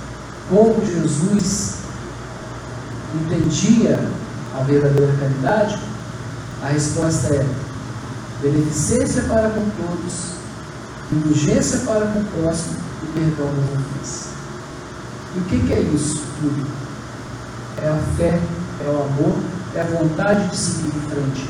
como 0.50 0.86
Jesus 0.86 1.78
entendia 3.16 4.00
a 4.56 4.64
verdadeira 4.64 5.14
caridade, 5.20 5.80
a 6.62 6.68
resposta 6.68 7.34
é 7.34 7.46
beneficência 8.42 9.24
para 9.24 9.50
com 9.50 9.70
todos, 9.70 10.34
indulgência 11.12 11.80
para 11.80 12.08
com 12.08 12.20
o 12.20 12.26
próximo 12.26 12.76
e 13.04 13.06
perdão 13.08 13.48
das 13.48 13.66
ofensas. 13.66 14.28
E 15.36 15.40
o 15.40 15.44
que, 15.44 15.60
que 15.60 15.74
é 15.74 15.80
isso 15.80 16.22
tudo? 16.40 16.68
É 17.82 17.90
a 17.90 17.98
fé, 18.18 18.40
é 18.86 18.90
o 18.90 19.02
amor, 19.02 19.36
é 19.76 19.82
a 19.82 19.86
vontade 19.86 20.50
de 20.50 20.58
seguir 20.58 20.88
em 20.96 21.10
frente. 21.10 21.50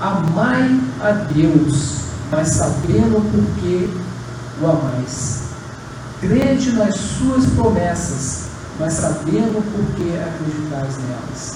Amai 0.00 0.80
a 1.00 1.12
Deus, 1.32 1.96
mas 2.30 2.48
sabendo 2.48 3.20
por 3.30 3.60
que 3.60 4.09
o 4.60 4.66
amais. 4.66 5.40
Crede 6.20 6.72
nas 6.72 6.94
suas 6.94 7.46
promessas, 7.46 8.48
mas 8.78 8.92
sabendo 8.92 9.62
por 9.72 9.94
que 9.96 10.18
acreditais 10.18 10.96
nelas. 10.98 11.54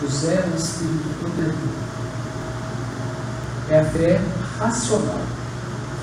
José, 0.00 0.44
o 0.50 0.56
Espírito 0.56 1.20
Protetor 1.20 1.90
é 3.68 3.80
a 3.80 3.84
fé 3.84 4.20
racional, 4.58 5.20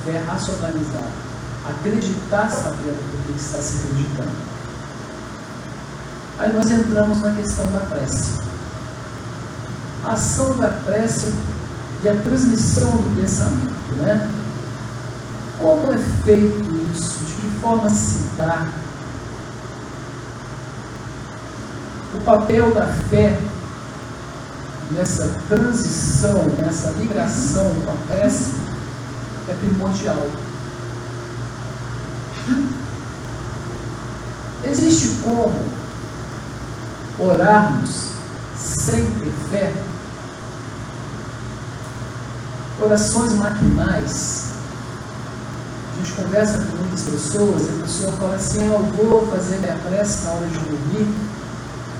fé 0.05 0.23
racionalizada. 0.25 1.27
Acreditar 1.67 2.49
sabendo 2.49 2.95
do 2.95 3.25
que 3.25 3.39
está 3.39 3.57
se 3.57 3.77
acreditando. 3.79 4.31
Aí 6.39 6.53
nós 6.53 6.69
entramos 6.69 7.21
na 7.21 7.33
questão 7.33 7.65
da 7.71 7.79
prece. 7.79 8.39
A 10.05 10.13
ação 10.13 10.55
da 10.57 10.69
prece 10.69 11.33
e 12.03 12.09
a 12.09 12.15
transmissão 12.15 12.91
do 12.91 13.19
pensamento, 13.19 13.95
né? 13.97 14.29
Como 15.59 15.91
é 15.91 15.97
feito 16.23 16.91
isso? 16.93 17.25
De 17.25 17.33
que 17.33 17.59
forma 17.59 17.89
se 17.89 18.19
dá? 18.37 18.67
O 22.13 22.21
papel 22.21 22.73
da 22.73 22.87
fé 22.87 23.39
nessa 24.91 25.27
transição, 25.47 26.43
nessa 26.59 26.91
migração 26.91 27.73
com 27.83 27.91
a 27.91 27.95
prece 28.07 28.53
é 29.49 29.53
primordial. 29.53 30.27
Existe 34.63 35.21
como 35.23 35.53
orarmos 37.19 38.11
sem 38.55 39.05
ter 39.05 39.33
fé? 39.49 39.73
Orações 42.79 43.33
maquinais, 43.33 44.46
A 45.97 45.99
gente 45.99 46.13
conversa 46.13 46.59
com 46.59 46.77
muitas 46.77 47.01
pessoas 47.01 47.69
a 47.69 47.81
pessoa 47.81 48.11
fala 48.13 48.35
assim, 48.35 48.69
ah, 48.69 48.79
eu 48.99 49.09
vou 49.09 49.27
fazer 49.27 49.57
minha 49.57 49.75
prece 49.77 50.25
na 50.25 50.33
hora 50.33 50.45
de 50.45 50.59
dormir, 50.59 51.07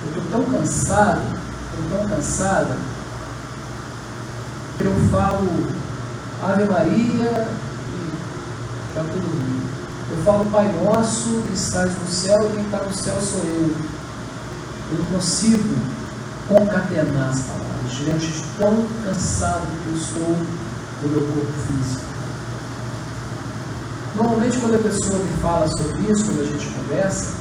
eu 0.04 0.10
estou 0.22 0.24
tão 0.32 0.44
cansado, 0.52 1.22
estou 1.82 1.98
tão 1.98 2.08
cansada, 2.08 2.78
que 4.78 4.86
eu 4.86 4.94
falo 5.10 5.48
Ave 6.44 6.66
Maria 6.66 6.94
e 6.94 7.18
já 8.94 9.02
estou 9.02 9.20
dormindo. 9.20 9.68
Eu 10.12 10.18
falo 10.24 10.46
Pai 10.46 10.72
Nosso 10.84 11.42
que 11.48 11.54
estás 11.54 11.92
no 11.98 12.08
céu 12.08 12.50
e 12.50 12.52
quem 12.54 12.66
está 12.66 12.78
no 12.78 12.94
céu 12.94 13.20
sou 13.20 13.44
eu. 13.46 13.76
Eu 14.92 15.00
não 15.00 15.06
consigo 15.06 15.76
concatenar 16.48 17.30
as 17.30 17.42
palavras 17.42 17.92
diante 17.92 18.28
de 18.28 18.44
tão 18.60 18.88
cansado 19.04 19.66
que 19.84 19.90
eu 19.90 19.98
estou 19.98 20.38
do 21.02 21.10
meu 21.10 21.22
corpo 21.22 21.52
físico. 21.68 22.07
Normalmente, 24.18 24.58
quando 24.58 24.74
a 24.74 24.80
pessoa 24.80 25.20
me 25.20 25.32
fala 25.44 25.68
sobre 25.68 26.12
isso, 26.12 26.26
quando 26.26 26.42
a 26.42 26.46
gente 26.46 26.66
conversa, 26.74 27.36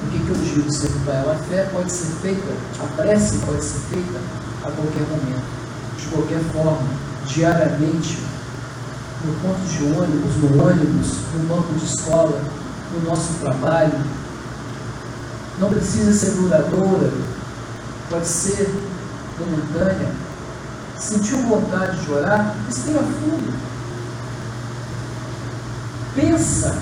o 0.00 0.10
que, 0.10 0.18
que 0.20 0.30
eu 0.30 0.36
digo 0.36 0.72
sempre 0.72 1.00
para 1.00 1.14
ela? 1.14 1.32
A 1.32 1.38
fé 1.38 1.68
pode 1.72 1.90
ser 1.90 2.06
feita, 2.22 2.52
a 2.78 3.02
prece 3.02 3.38
pode 3.38 3.64
ser 3.64 3.80
feita 3.90 4.20
a 4.62 4.70
qualquer 4.70 5.02
momento, 5.10 5.42
de 5.98 6.06
qualquer 6.06 6.38
forma, 6.52 6.88
diariamente, 7.26 8.16
no 9.24 9.34
ponto 9.40 9.60
de 9.66 9.82
ônibus, 9.86 10.36
no 10.36 10.62
ônibus, 10.64 11.16
no 11.34 11.48
banco 11.48 11.74
de 11.74 11.84
escola, 11.84 12.40
no 12.92 13.10
nosso 13.10 13.34
trabalho. 13.40 13.98
Não 15.58 15.68
precisa 15.68 16.12
ser 16.12 16.30
duradoura, 16.36 17.10
pode 18.08 18.28
ser 18.28 18.72
momentânea. 19.36 20.12
Sentiu 20.96 21.38
vontade 21.38 22.04
de 22.04 22.12
orar? 22.12 22.54
Respira 22.68 23.00
fundo. 23.00 23.75
Pensa 26.16 26.74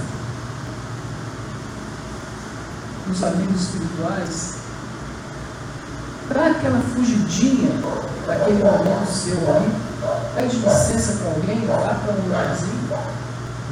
nos 3.08 3.24
amigos 3.24 3.62
espirituais. 3.62 4.54
Dá 6.32 6.46
aquela 6.46 6.78
fugidinha 6.94 7.72
daquele 8.28 8.62
momento 8.62 9.10
seu 9.10 9.36
ali. 9.52 9.74
Pede 10.36 10.56
licença 10.56 11.14
para 11.14 11.30
alguém, 11.32 11.66
vá 11.66 11.94
para 11.94 12.12
um 12.12 12.22
lugarzinho. 12.22 12.88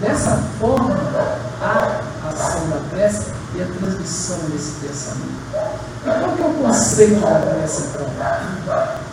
Dessa 0.01 0.37
forma, 0.59 0.97
a 1.61 2.01
ação 2.29 2.69
da 2.69 2.81
prece 2.91 3.31
e 3.55 3.63
a 3.63 3.67
transmissão 3.67 4.39
desse 4.51 4.73
pensamento. 4.81 5.43
E 6.01 6.11
qual 6.11 6.37
que 6.37 6.43
é 6.43 6.47
o 6.47 6.55
conceito 6.55 7.21
da 7.21 7.39
prece 7.39 7.83
então? 7.85 8.07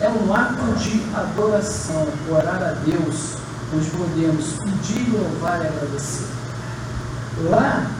É 0.00 0.08
um 0.08 0.34
ato 0.34 0.74
de 0.80 1.00
adoração, 1.14 2.08
orar 2.28 2.60
a 2.60 2.72
Deus, 2.84 3.36
onde 3.72 3.88
podemos 3.90 4.54
pedir, 4.54 5.12
louvar 5.12 5.62
e 5.62 5.68
agradecer. 5.68 6.39
Lá 7.48 7.90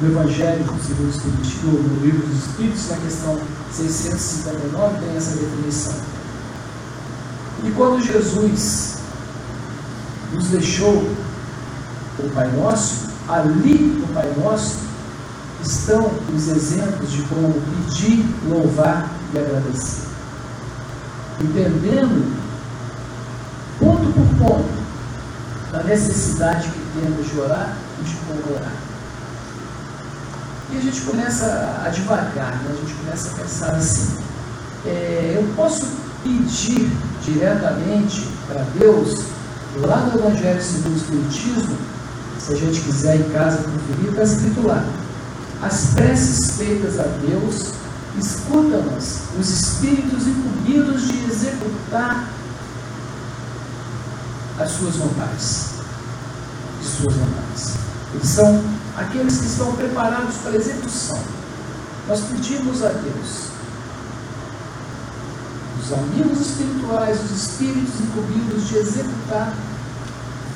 no 0.00 0.08
Evangelho 0.08 0.64
segundo 0.82 1.06
o 1.06 1.10
Espiritismo, 1.10 1.72
no 1.72 2.04
livro 2.04 2.26
dos 2.26 2.46
Espíritos, 2.46 2.88
na 2.88 2.96
questão 2.96 3.38
659, 3.72 4.98
tem 4.98 5.16
essa 5.16 5.36
definição. 5.36 5.94
E 7.64 7.70
quando 7.72 8.02
Jesus 8.02 8.98
nos 10.32 10.46
deixou 10.48 11.08
o 12.18 12.30
Pai 12.34 12.50
Nosso, 12.52 13.08
ali 13.28 13.78
no 14.00 14.06
Pai 14.08 14.32
Nosso 14.42 14.78
estão 15.62 16.10
os 16.34 16.48
exemplos 16.48 17.10
de 17.10 17.22
como 17.22 17.54
pedir, 17.54 18.24
louvar 18.48 19.10
e 19.32 19.38
agradecer. 19.38 20.08
Entendendo, 21.40 22.36
ponto 23.78 24.12
por 24.12 24.46
ponto, 24.46 24.84
da 25.72 25.82
necessidade 25.82 26.68
que 26.68 27.00
temos 27.00 27.30
de 27.30 27.40
orar 27.40 27.76
orar. 28.50 28.72
E 30.72 30.78
a 30.78 30.80
gente 30.80 31.00
começa 31.02 31.82
a 31.84 31.88
devagar, 31.88 32.62
né? 32.62 32.70
a 32.70 32.80
gente 32.80 32.94
começa 32.94 33.30
a 33.30 33.42
pensar 33.42 33.70
assim, 33.74 34.16
é, 34.86 35.34
eu 35.36 35.54
posso 35.54 35.86
pedir 36.22 36.90
diretamente 37.22 38.28
para 38.48 38.62
Deus, 38.78 39.24
lá 39.76 39.98
no 39.98 40.18
Evangelho 40.18 40.62
segundo 40.62 40.94
o 40.94 40.96
Espiritismo, 40.96 41.76
se 42.38 42.52
a 42.52 42.56
gente 42.56 42.80
quiser 42.80 43.16
em 43.16 43.30
casa 43.30 43.58
conferir, 43.58 44.10
está 44.10 44.22
escrito 44.22 44.66
lá. 44.66 44.84
As 45.62 45.94
preces 45.94 46.56
feitas 46.56 46.98
a 46.98 47.04
Deus, 47.04 47.72
escuta-nas 48.18 49.20
os 49.38 49.48
espíritos 49.48 50.26
incumbidos 50.26 51.08
de 51.08 51.24
executar 51.24 52.28
as 54.58 54.70
suas 54.72 54.96
vontades. 54.96 55.74
De 56.80 56.86
suas 56.86 57.14
vontades. 57.14 57.93
Eles 58.14 58.28
são 58.28 58.62
aqueles 58.96 59.38
que 59.38 59.46
estão 59.46 59.72
preparados 59.72 60.36
para 60.36 60.52
a 60.52 60.56
execução. 60.56 61.20
Nós 62.06 62.20
pedimos 62.20 62.84
a 62.84 62.88
Deus, 62.88 63.48
os 65.82 65.92
amigos 65.92 66.40
espirituais, 66.40 67.18
os 67.24 67.30
espíritos 67.30 68.00
incumbidos 68.00 68.68
de 68.68 68.76
executar, 68.76 69.54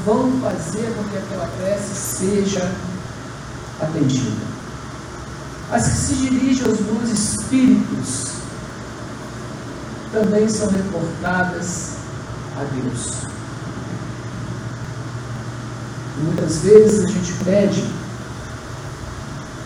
vão 0.04 0.40
fazer 0.40 0.94
com 0.94 1.04
que 1.04 1.16
aquela 1.16 1.48
prece 1.58 1.94
seja 1.94 2.70
atendida. 3.80 4.46
As 5.70 5.84
que 5.88 5.96
se 5.96 6.14
dirigem 6.14 6.64
aos 6.64 6.78
bons 6.78 7.10
espíritos 7.10 8.32
também 10.12 10.48
são 10.48 10.68
reportadas 10.68 11.96
a 12.56 12.64
Deus. 12.74 13.37
Muitas 16.22 16.58
vezes 16.58 17.04
a 17.04 17.08
gente 17.08 17.32
pede 17.44 17.84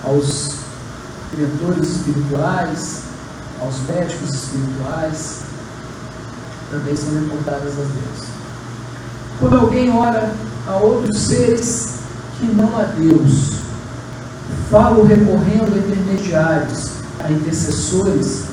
aos 0.04 0.56
mentores 1.36 1.88
espirituais, 1.88 3.02
aos 3.60 3.80
médicos 3.88 4.34
espirituais, 4.34 5.40
também 6.70 6.96
são 6.96 7.14
reportadas 7.14 7.72
a 7.72 7.82
Deus. 7.82 8.28
Quando 9.38 9.56
alguém 9.58 9.90
ora 9.90 10.32
a 10.66 10.76
outros 10.76 11.18
seres 11.18 11.94
que 12.38 12.46
não 12.46 12.76
a 12.78 12.84
Deus, 12.84 13.52
falo 14.70 15.04
recorrendo 15.04 15.74
a 15.74 15.78
intermediários, 15.78 16.90
a 17.22 17.30
intercessores, 17.30 18.44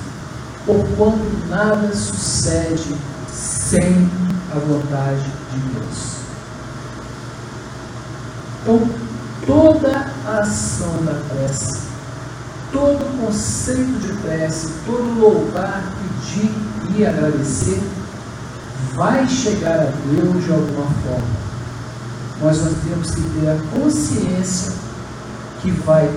por 0.66 0.86
quanto 0.98 1.48
nada 1.50 1.94
sucede 1.94 2.96
sem 3.32 4.10
a 4.52 4.60
vontade 4.60 5.24
de 5.52 5.60
Deus. 5.74 6.19
Então, 8.62 8.90
toda 9.46 10.12
a 10.26 10.40
ação 10.40 11.04
da 11.04 11.14
prece, 11.30 11.80
todo 12.72 13.02
o 13.02 13.26
conceito 13.26 14.00
de 14.00 14.14
prece, 14.22 14.70
todo 14.86 15.20
louvar, 15.20 15.94
pedir 16.00 16.52
e 16.98 17.06
agradecer, 17.06 17.82
vai 18.94 19.28
chegar 19.28 19.80
a 19.80 19.92
Deus 20.12 20.44
de 20.44 20.52
alguma 20.52 20.86
forma. 20.86 21.40
Mas 22.42 22.62
nós 22.62 22.74
temos 22.88 23.12
que 23.12 23.22
ter 23.22 23.50
a 23.50 23.80
consciência 23.80 24.74
que 25.62 25.72
vai 25.72 26.10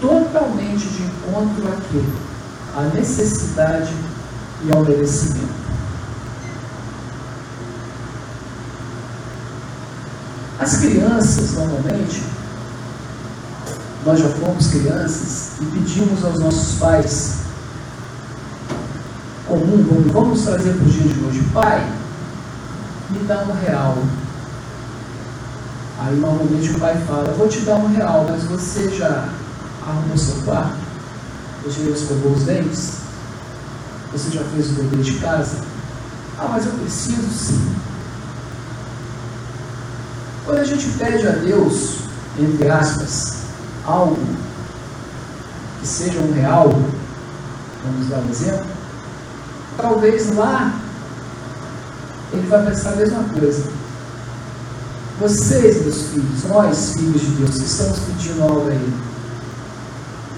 totalmente 0.00 0.88
de 0.88 1.02
encontro 1.02 1.68
àquilo, 1.68 2.12
à 2.76 2.82
necessidade 2.94 3.92
e 4.64 4.72
ao 4.72 4.84
merecimento. 4.84 5.57
As 10.58 10.76
crianças, 10.78 11.52
normalmente, 11.52 12.20
nós 14.04 14.18
já 14.18 14.28
fomos 14.28 14.66
crianças 14.66 15.52
e 15.60 15.66
pedimos 15.66 16.24
aos 16.24 16.40
nossos 16.40 16.78
pais, 16.78 17.34
comum, 19.46 19.86
vamos, 19.88 20.12
vamos 20.12 20.42
trazer 20.42 20.74
para 20.74 20.84
o 20.84 20.90
dia 20.90 21.12
de 21.12 21.24
hoje, 21.24 21.48
pai, 21.54 21.88
me 23.10 23.20
dá 23.20 23.44
um 23.44 23.52
real. 23.52 23.98
Aí 26.00 26.16
normalmente 26.16 26.70
o 26.70 26.78
pai 26.80 26.96
fala, 27.06 27.34
vou 27.34 27.48
te 27.48 27.60
dar 27.60 27.76
um 27.76 27.94
real, 27.94 28.26
mas 28.28 28.42
você 28.44 28.90
já 28.90 29.28
arrumou 29.86 30.18
seu 30.18 30.42
quarto? 30.42 30.76
Você 31.64 31.84
já 31.84 31.90
escovou 31.90 32.32
os 32.32 32.42
dentes? 32.42 32.92
Você 34.12 34.30
já 34.30 34.42
fez 34.42 34.70
o 34.70 34.74
dever 34.74 35.00
de 35.00 35.18
casa? 35.18 35.58
Ah, 36.38 36.48
mas 36.50 36.66
eu 36.66 36.72
preciso 36.72 37.28
sim. 37.30 37.74
Quando 40.48 40.60
a 40.60 40.64
gente 40.64 40.88
pede 40.96 41.28
a 41.28 41.32
Deus, 41.32 41.98
entre 42.38 42.70
aspas, 42.70 43.34
algo 43.84 44.16
que 45.78 45.86
seja 45.86 46.20
um 46.20 46.32
real, 46.32 46.70
vamos 47.84 48.08
dar 48.08 48.16
um 48.20 48.30
exemplo, 48.30 48.66
talvez 49.76 50.34
lá 50.34 50.80
ele 52.32 52.46
vai 52.46 52.64
pensar 52.64 52.94
a 52.94 52.96
mesma 52.96 53.24
coisa. 53.24 53.70
Vocês, 55.20 55.82
meus 55.82 56.02
filhos, 56.04 56.44
nós, 56.44 56.94
filhos 56.94 57.20
de 57.20 57.30
Deus, 57.32 57.54
que 57.56 57.66
estamos 57.66 57.98
pedindo 57.98 58.42
algo 58.42 58.70
a 58.70 58.72
Ele, 58.72 58.96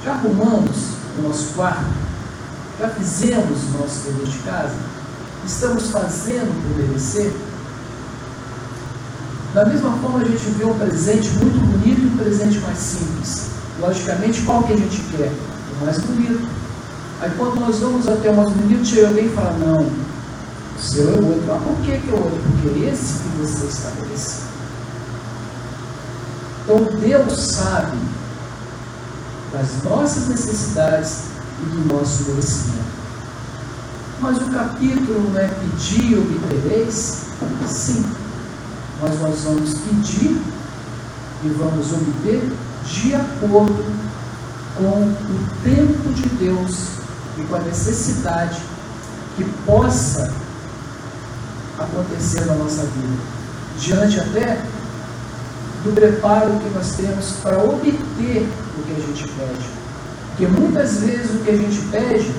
já 0.04 0.14
arrumamos 0.14 0.76
o 1.20 1.22
nosso 1.22 1.54
quarto? 1.54 1.86
Já 2.80 2.88
fizemos 2.88 3.58
o 3.62 3.78
nosso 3.78 4.00
dever 4.06 4.26
de 4.26 4.38
casa? 4.38 4.74
Estamos 5.46 5.88
fazendo 5.90 6.52
por 6.66 6.84
merecer? 6.84 7.32
Da 9.52 9.64
mesma 9.64 9.90
forma, 9.98 10.20
a 10.20 10.24
gente 10.24 10.50
vê 10.50 10.64
um 10.64 10.78
presente 10.78 11.28
muito 11.30 11.58
bonito 11.58 12.00
e 12.00 12.06
um 12.06 12.16
presente 12.16 12.58
mais 12.60 12.78
simples. 12.78 13.50
Logicamente, 13.80 14.42
qual 14.42 14.62
que 14.62 14.72
a 14.74 14.76
gente 14.76 15.00
quer? 15.16 15.32
O 15.72 15.84
mais 15.84 15.98
bonito. 15.98 16.48
Aí, 17.20 17.30
quando 17.36 17.58
nós 17.58 17.78
vamos 17.80 18.06
até 18.06 18.30
o 18.30 18.36
mais 18.36 18.50
bonito, 18.50 18.86
chega 18.86 19.08
alguém 19.08 19.26
e 19.26 19.30
fala: 19.30 19.52
Não, 19.58 19.82
o 19.82 20.80
seu 20.80 21.14
é 21.14 21.18
o 21.18 21.26
outro. 21.26 21.52
Ah, 21.52 21.60
por 21.64 21.76
que, 21.84 21.98
que 21.98 22.10
é 22.10 22.12
o 22.12 22.22
outro? 22.22 22.40
Porque 22.62 22.78
esse 22.84 23.14
que 23.18 23.28
você 23.40 23.66
estabeleceu. 23.66 24.50
Então, 26.62 27.00
Deus 27.00 27.40
sabe 27.40 27.98
das 29.52 29.82
nossas 29.82 30.28
necessidades 30.28 31.22
e 31.60 31.70
do 31.70 31.92
nosso 31.92 32.22
merecimento. 32.30 33.00
Mas 34.20 34.36
o 34.36 34.50
capítulo 34.50 35.30
não 35.30 35.40
é 35.40 35.48
pedir 35.48 36.12
e 36.12 36.18
obtereis? 36.18 37.22
Sim. 37.66 38.04
Mas 39.00 39.20
nós 39.20 39.40
vamos 39.44 39.74
pedir 39.74 40.40
e 41.42 41.48
vamos 41.48 41.92
obter 41.92 42.52
de 42.84 43.14
acordo 43.14 43.84
com 44.76 44.84
o 44.84 45.48
tempo 45.62 46.12
de 46.12 46.28
Deus 46.44 46.90
e 47.38 47.42
com 47.42 47.56
a 47.56 47.60
necessidade 47.60 48.60
que 49.36 49.44
possa 49.64 50.32
acontecer 51.78 52.44
na 52.44 52.54
nossa 52.54 52.82
vida. 52.82 53.22
Diante 53.78 54.20
até 54.20 54.62
do 55.82 55.94
preparo 55.94 56.58
que 56.58 56.68
nós 56.74 56.92
temos 56.92 57.32
para 57.42 57.58
obter 57.58 58.46
o 58.78 58.82
que 58.82 58.92
a 58.92 59.06
gente 59.06 59.28
pede. 59.28 59.70
Porque 60.28 60.46
muitas 60.46 60.98
vezes 60.98 61.30
o 61.34 61.38
que 61.38 61.50
a 61.50 61.56
gente 61.56 61.80
pede 61.90 62.34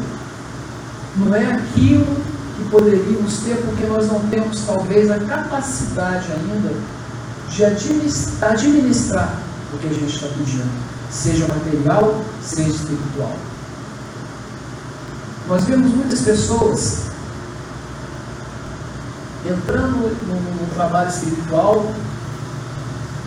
não 1.18 1.36
é 1.36 1.54
aquilo 1.54 2.31
poderíamos 2.72 3.38
ter, 3.40 3.58
porque 3.58 3.86
nós 3.86 4.08
não 4.08 4.22
temos 4.30 4.62
talvez 4.66 5.12
a 5.12 5.20
capacidade 5.20 6.32
ainda 6.32 6.74
de 7.50 7.66
administrar, 7.66 9.38
o 9.74 9.78
que 9.78 9.88
a 9.88 9.94
gente 9.94 10.16
está 10.16 10.28
pedindo, 10.28 10.72
seja 11.12 11.48
material, 11.48 12.24
seja 12.42 12.70
espiritual. 12.70 13.36
Nós 15.48 15.66
vemos 15.66 15.94
muitas 15.94 16.22
pessoas 16.22 17.12
entrando 19.46 19.98
no, 20.28 20.36
no 20.36 20.74
trabalho 20.74 21.10
espiritual 21.10 21.92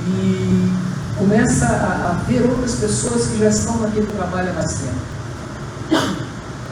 e 0.06 0.72
começa 1.18 1.66
a, 1.66 2.10
a, 2.10 2.12
ver 2.26 2.42
outras 2.48 2.76
pessoas 2.76 3.26
que 3.26 3.38
já 3.38 3.48
estão 3.48 3.78
naquele 3.78 4.06
trabalho 4.06 4.50
há 4.50 4.52
mais 4.54 4.74
tempo. 4.74 6.14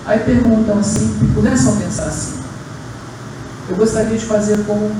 Aí 0.06 0.18
perguntam 0.20 0.78
assim, 0.78 1.32
começam 1.34 1.74
a 1.74 1.76
pensar 1.76 2.04
assim, 2.04 2.41
eu 3.72 3.76
gostaria 3.76 4.18
de 4.18 4.26
fazer 4.26 4.62
como 4.66 4.94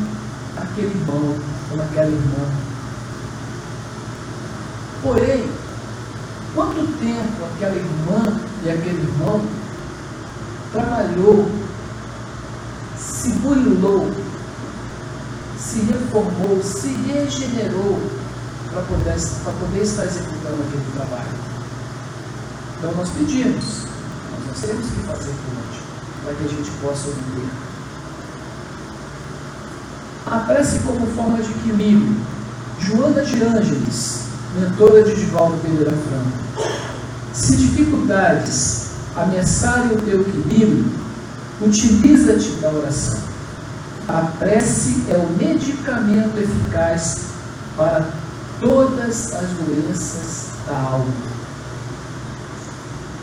aquele 0.57 0.87
irmão, 0.87 1.37
como 1.69 1.83
aquela 1.83 2.09
irmã. 2.09 2.49
Porém, 5.03 5.51
quanto 6.55 6.99
tempo 6.99 7.45
aquela 7.55 7.77
irmã 7.77 8.41
e 8.65 8.71
aquele 8.71 9.03
irmão 9.03 9.43
trabalhou, 10.73 11.51
se 12.97 13.33
burilou, 13.33 14.11
se 15.59 15.81
reformou, 15.81 16.63
se 16.63 16.89
regenerou 16.89 18.01
para 18.71 18.83
poder, 18.85 19.17
poder 19.61 19.83
estar 19.83 20.07
executando 20.07 20.63
aquele 20.63 20.93
trabalho. 20.95 21.39
Então 22.79 22.93
nós 22.93 23.11
pedimos, 23.11 23.85
nós 24.31 24.47
não 24.47 24.69
temos 24.69 24.87
que 24.87 25.01
fazer 25.07 25.35
por 25.45 25.59
onde, 25.59 25.83
para 26.25 26.35
que 26.37 26.45
a 26.45 26.49
gente 26.49 26.71
possa 26.81 27.09
ouvir. 27.09 27.72
A 30.27 30.39
prece 30.41 30.79
como 30.81 31.07
forma 31.09 31.39
de 31.43 31.51
equilíbrio. 31.51 32.17
Joana 32.79 33.23
de 33.23 33.43
Ângeles, 33.43 34.23
mentora 34.59 35.05
de 35.05 35.15
Divaldo 35.15 35.57
Pereira 35.59 35.93
Franco. 35.93 36.67
Se 37.33 37.57
dificuldades 37.57 38.91
ameaçarem 39.15 39.97
o 39.97 40.01
teu 40.03 40.21
equilíbrio, 40.21 40.85
utiliza-te 41.61 42.51
da 42.61 42.71
oração. 42.71 43.19
A 44.09 44.23
prece 44.39 45.05
é 45.09 45.17
o 45.17 45.31
medicamento 45.39 46.37
eficaz 46.39 47.19
para 47.77 48.09
todas 48.61 49.33
as 49.33 49.49
doenças 49.51 50.49
da 50.67 50.77
alma. 50.77 51.13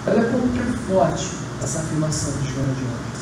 Olha 0.07 0.23
como 0.23 0.47
que 0.53 0.59
é 0.59 0.93
forte 0.93 1.29
essa 1.61 1.79
afirmação 1.79 2.31
de 2.41 2.53
Joana 2.53 2.73
de 2.73 2.83
Ângeles. 2.83 3.19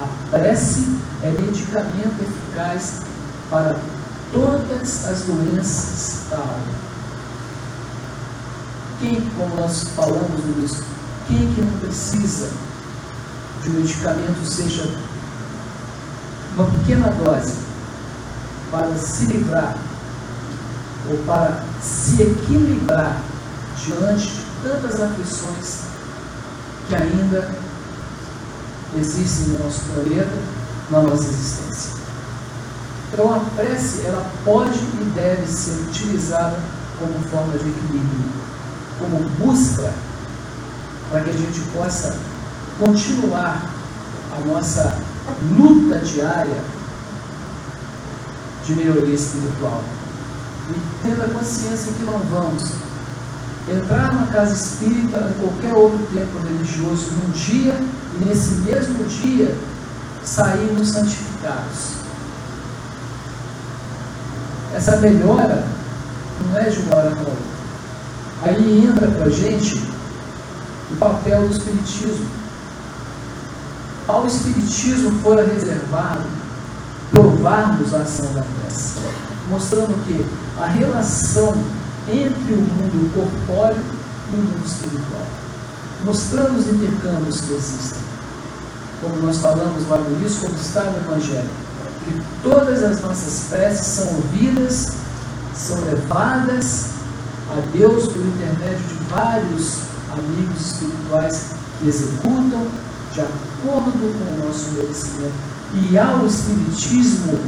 A 0.00 0.36
prece 0.36 0.88
é 1.22 1.30
medicamento 1.30 2.20
eficaz 2.20 3.07
para 3.50 3.76
todas 4.32 5.06
as 5.06 5.22
doenças 5.22 6.28
da 6.30 6.36
alma. 6.36 6.88
Quem, 9.00 9.20
como 9.36 9.56
nós 9.56 9.84
falamos 9.94 10.44
nisso, 10.56 10.82
quem 11.26 11.54
que 11.54 11.60
não 11.60 11.78
precisa 11.78 12.50
de 13.62 13.70
um 13.70 13.72
medicamento, 13.74 14.44
seja 14.44 14.88
uma 16.56 16.66
pequena 16.66 17.08
dose, 17.10 17.54
para 18.70 18.94
se 18.96 19.24
livrar 19.26 19.76
ou 21.08 21.16
para 21.18 21.64
se 21.80 22.20
equilibrar 22.22 23.22
diante 23.76 24.26
de 24.26 24.44
tantas 24.62 25.00
aflições 25.00 25.78
que 26.86 26.94
ainda 26.94 27.50
existem 28.96 29.54
no 29.54 29.64
nosso 29.64 29.80
planeta, 29.92 30.38
na 30.90 31.00
nossa 31.00 31.24
existência. 31.24 31.97
Então 33.12 33.34
a 33.34 33.40
prece 33.56 34.06
ela 34.06 34.24
pode 34.44 34.78
e 34.78 35.12
deve 35.14 35.46
ser 35.46 35.80
utilizada 35.88 36.58
como 36.98 37.12
forma 37.28 37.52
de 37.52 37.68
equilíbrio, 37.68 38.32
como 38.98 39.28
busca 39.38 39.92
para 41.10 41.22
que 41.22 41.30
a 41.30 41.32
gente 41.32 41.60
possa 41.72 42.16
continuar 42.78 43.70
a 44.36 44.40
nossa 44.46 44.98
luta 45.56 45.98
diária 46.00 46.62
de 48.66 48.74
melhoria 48.74 49.14
espiritual. 49.14 49.82
E 50.70 50.74
tendo 51.02 51.22
a 51.22 51.28
consciência 51.28 51.92
que 51.92 52.04
não 52.04 52.18
vamos 52.18 52.72
entrar 53.70 54.12
numa 54.12 54.26
casa 54.26 54.54
espírita 54.54 55.30
em 55.30 55.40
qualquer 55.40 55.74
outro 55.74 55.98
templo 56.12 56.40
religioso 56.42 57.10
num 57.12 57.30
dia 57.30 57.74
e 57.74 58.24
nesse 58.24 58.54
mesmo 58.56 59.04
dia 59.04 59.56
sairmos 60.24 60.88
santificados. 60.90 61.97
Essa 64.78 64.96
melhora 64.98 65.66
não 66.40 66.56
é 66.56 66.70
de 66.70 66.78
uma 66.82 66.94
hora 66.94 67.10
para 67.10 67.18
outra. 67.18 67.34
Aí 68.42 68.86
entra 68.86 69.08
para 69.08 69.26
a 69.26 69.30
gente 69.30 69.82
o 70.92 70.96
papel 71.00 71.48
do 71.48 71.52
Espiritismo. 71.52 72.28
Ao 74.06 74.24
Espiritismo 74.24 75.18
fora 75.20 75.44
reservado 75.44 76.22
provarmos 77.10 77.92
a 77.92 78.02
ação 78.02 78.32
da 78.32 78.42
prece, 78.42 79.00
mostrando 79.50 80.00
que 80.06 80.24
a 80.62 80.66
relação 80.66 81.54
entre 82.08 82.54
o 82.54 82.58
mundo 82.58 83.12
corpóreo 83.12 83.82
e 84.32 84.36
o 84.36 84.38
mundo 84.38 84.64
espiritual, 84.64 85.26
mostrando 86.04 86.56
os 86.56 86.68
intercâmbios 86.68 87.40
que 87.40 87.52
existem. 87.52 88.02
Como 89.00 89.16
nós 89.22 89.38
falamos 89.38 89.88
lá 89.88 89.98
no 89.98 90.20
início, 90.20 90.42
como 90.42 90.54
está 90.54 90.84
no 90.84 90.98
Evangelho 90.98 91.67
que 92.08 92.22
todas 92.42 92.82
as 92.82 93.00
nossas 93.02 93.44
preces 93.50 93.86
são 93.86 94.06
ouvidas, 94.14 94.92
são 95.54 95.80
levadas 95.82 96.90
a 97.50 97.60
Deus 97.76 98.08
por 98.08 98.20
intermédio 98.24 98.86
de 98.86 99.04
vários 99.10 99.78
amigos 100.12 100.60
espirituais 100.60 101.46
que 101.78 101.88
executam 101.88 102.66
de 103.12 103.20
acordo 103.20 103.92
com 103.92 104.42
o 104.42 104.46
nosso 104.46 104.70
merecimento. 104.72 105.34
E 105.74 105.98
ao 105.98 106.26
Espiritismo 106.26 107.38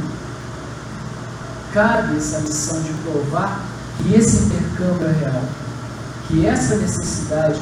cabe 1.73 2.17
essa 2.17 2.39
missão 2.39 2.81
de 2.81 2.93
provar 3.03 3.61
que 3.97 4.13
esse 4.13 4.43
intercâmbio 4.43 5.07
é 5.07 5.11
real, 5.11 5.43
que 6.27 6.45
essa 6.45 6.75
necessidade 6.75 7.59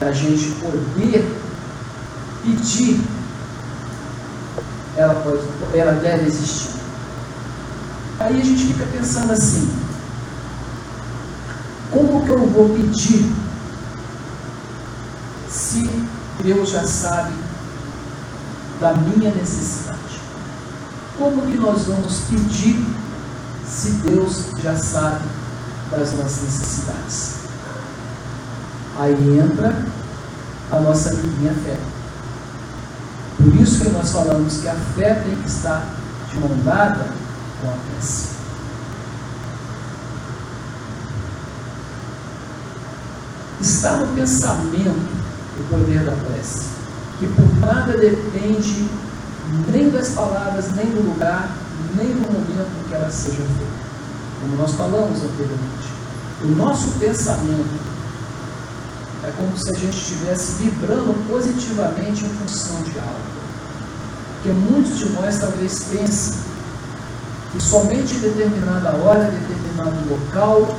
da 0.00 0.12
gente 0.12 0.50
poder 0.60 1.24
pedir 2.42 3.00
ela, 4.96 5.14
pode, 5.14 5.42
ela 5.74 5.92
deve 5.92 6.26
existir. 6.26 6.80
Aí 8.18 8.40
a 8.40 8.44
gente 8.44 8.66
fica 8.66 8.86
pensando 8.86 9.32
assim: 9.32 9.68
como 11.90 12.24
que 12.24 12.30
eu 12.30 12.46
vou 12.46 12.68
pedir 12.70 13.32
se 15.48 15.88
Deus 16.42 16.70
já 16.70 16.84
sabe 16.84 17.32
da 18.80 18.92
minha 18.94 19.30
necessidade? 19.30 20.20
Como 21.18 21.42
que 21.42 21.58
nós 21.58 21.84
vamos 21.84 22.20
pedir 22.30 22.84
se 23.66 23.90
Deus 23.92 24.46
já 24.62 24.76
sabe 24.76 25.24
das 25.90 26.12
nossas 26.12 26.42
necessidades? 26.42 27.34
Aí 28.98 29.38
entra 29.38 29.86
a 30.70 30.80
nossa 30.80 31.10
linha 31.12 31.54
fé. 31.64 31.91
Por 33.42 33.56
isso 33.56 33.80
que 33.80 33.90
nós 33.90 34.12
falamos 34.12 34.58
que 34.58 34.68
a 34.68 34.74
fé 34.74 35.14
tem 35.14 35.34
que 35.34 35.48
estar 35.48 35.84
de 36.30 36.38
mão 36.38 36.56
dada 36.64 37.08
com 37.60 37.68
a 37.68 37.72
prece. 37.72 38.28
Está 43.60 43.96
no 43.96 44.14
pensamento 44.14 45.22
o 45.58 45.64
poder 45.68 46.04
da 46.04 46.12
prece, 46.12 46.66
que 47.18 47.26
por 47.26 47.58
nada 47.58 47.96
depende 47.96 48.88
nem 49.72 49.90
das 49.90 50.10
palavras, 50.10 50.70
nem 50.76 50.86
do 50.86 51.10
lugar, 51.10 51.50
nem 51.96 52.06
do 52.12 52.20
momento 52.20 52.70
em 52.80 52.88
que 52.88 52.94
ela 52.94 53.10
seja 53.10 53.42
feita. 53.42 53.82
Como 54.40 54.56
nós 54.56 54.72
falamos 54.72 55.18
anteriormente, 55.22 55.92
o 56.42 56.46
nosso 56.46 56.92
pensamento 56.98 57.81
é 59.24 59.30
como 59.36 59.56
se 59.56 59.70
a 59.70 59.78
gente 59.78 59.96
estivesse 59.96 60.52
vibrando 60.54 61.14
positivamente 61.28 62.24
em 62.24 62.28
função 62.28 62.82
de 62.82 62.98
algo. 62.98 63.32
Porque 64.34 64.48
muitos 64.50 64.98
de 64.98 65.08
nós 65.10 65.38
talvez 65.38 65.84
pensem 65.84 66.40
que 67.52 67.62
somente 67.62 68.16
em 68.16 68.20
determinada 68.20 68.96
hora, 68.96 69.28
em 69.28 69.54
determinado 69.54 70.10
local, 70.10 70.76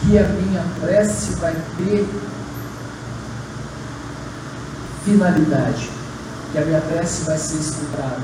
que 0.00 0.18
a 0.18 0.24
minha 0.24 0.64
prece 0.80 1.34
vai 1.34 1.54
ter 1.76 2.08
finalidade, 5.04 5.90
que 6.50 6.58
a 6.58 6.64
minha 6.64 6.80
prece 6.80 7.24
vai 7.24 7.38
ser 7.38 7.58
escutada. 7.58 8.22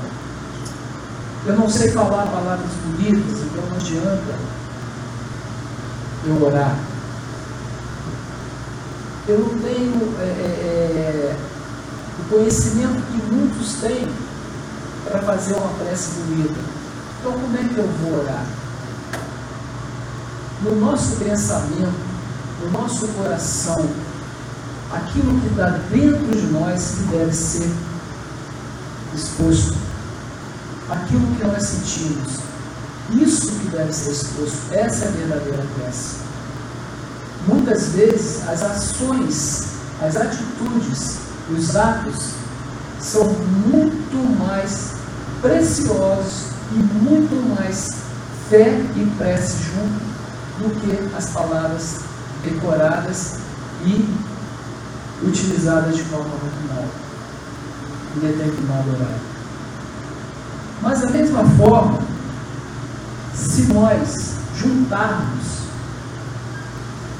Eu 1.45 1.55
não 1.55 1.69
sei 1.69 1.91
falar 1.91 2.25
palavras 2.25 2.71
bonitas, 2.83 3.39
então 3.39 3.63
não 3.69 3.77
adianta 3.77 4.35
eu 6.25 6.43
orar 6.43 6.75
eu 9.27 9.39
não 9.39 9.59
tenho 9.59 10.15
é, 10.19 10.23
é, 10.23 11.33
é, 11.33 11.37
o 12.19 12.29
conhecimento 12.29 13.01
que 13.11 13.33
muitos 13.33 13.73
têm 13.81 14.07
para 15.03 15.21
fazer 15.21 15.53
uma 15.53 15.69
prece 15.79 16.11
bonita. 16.19 16.59
Então, 17.19 17.31
como 17.33 17.57
é 17.57 17.63
que 17.63 17.77
eu 17.77 17.87
vou 17.87 18.19
orar? 18.21 18.45
No 20.61 20.75
nosso 20.75 21.15
pensamento, 21.15 21.93
no 22.61 22.71
nosso 22.71 23.07
coração, 23.09 23.89
aquilo 24.91 25.41
que 25.41 25.47
está 25.47 25.69
dentro 25.89 26.27
de 26.27 26.47
nós 26.53 26.95
que 26.95 27.03
deve 27.17 27.33
ser 27.33 27.69
exposto, 29.15 29.75
aquilo 30.89 31.35
que 31.35 31.43
nós 31.43 31.63
sentimos, 31.63 32.33
isso 33.11 33.51
que 33.59 33.69
deve 33.69 33.91
ser 33.91 34.11
exposto, 34.11 34.57
essa 34.71 35.05
é 35.05 35.07
a 35.07 35.11
verdadeira 35.11 35.65
prece. 35.79 36.25
Muitas 37.47 37.89
vezes 37.89 38.47
as 38.47 38.63
ações, 38.63 39.65
as 40.01 40.15
atitudes, 40.15 41.17
os 41.49 41.75
atos 41.75 42.31
são 42.99 43.25
muito 43.67 44.17
mais 44.39 44.93
preciosos 45.41 46.47
e 46.71 46.75
muito 46.75 47.35
mais 47.55 47.97
fé 48.49 48.81
e 48.95 49.13
prece 49.17 49.57
junto 49.63 50.05
do 50.57 50.79
que 50.79 51.15
as 51.15 51.29
palavras 51.29 51.99
decoradas 52.43 53.35
e 53.83 54.09
utilizadas 55.23 55.95
de 55.95 56.03
forma 56.03 56.31
rotinária 56.31 56.89
em 58.15 58.19
determinado 58.19 58.89
horário. 58.89 59.35
Mas 60.81 61.01
da 61.01 61.09
mesma 61.09 61.43
forma, 61.57 61.99
se 63.35 63.63
nós 63.73 64.35
juntarmos 64.57 65.64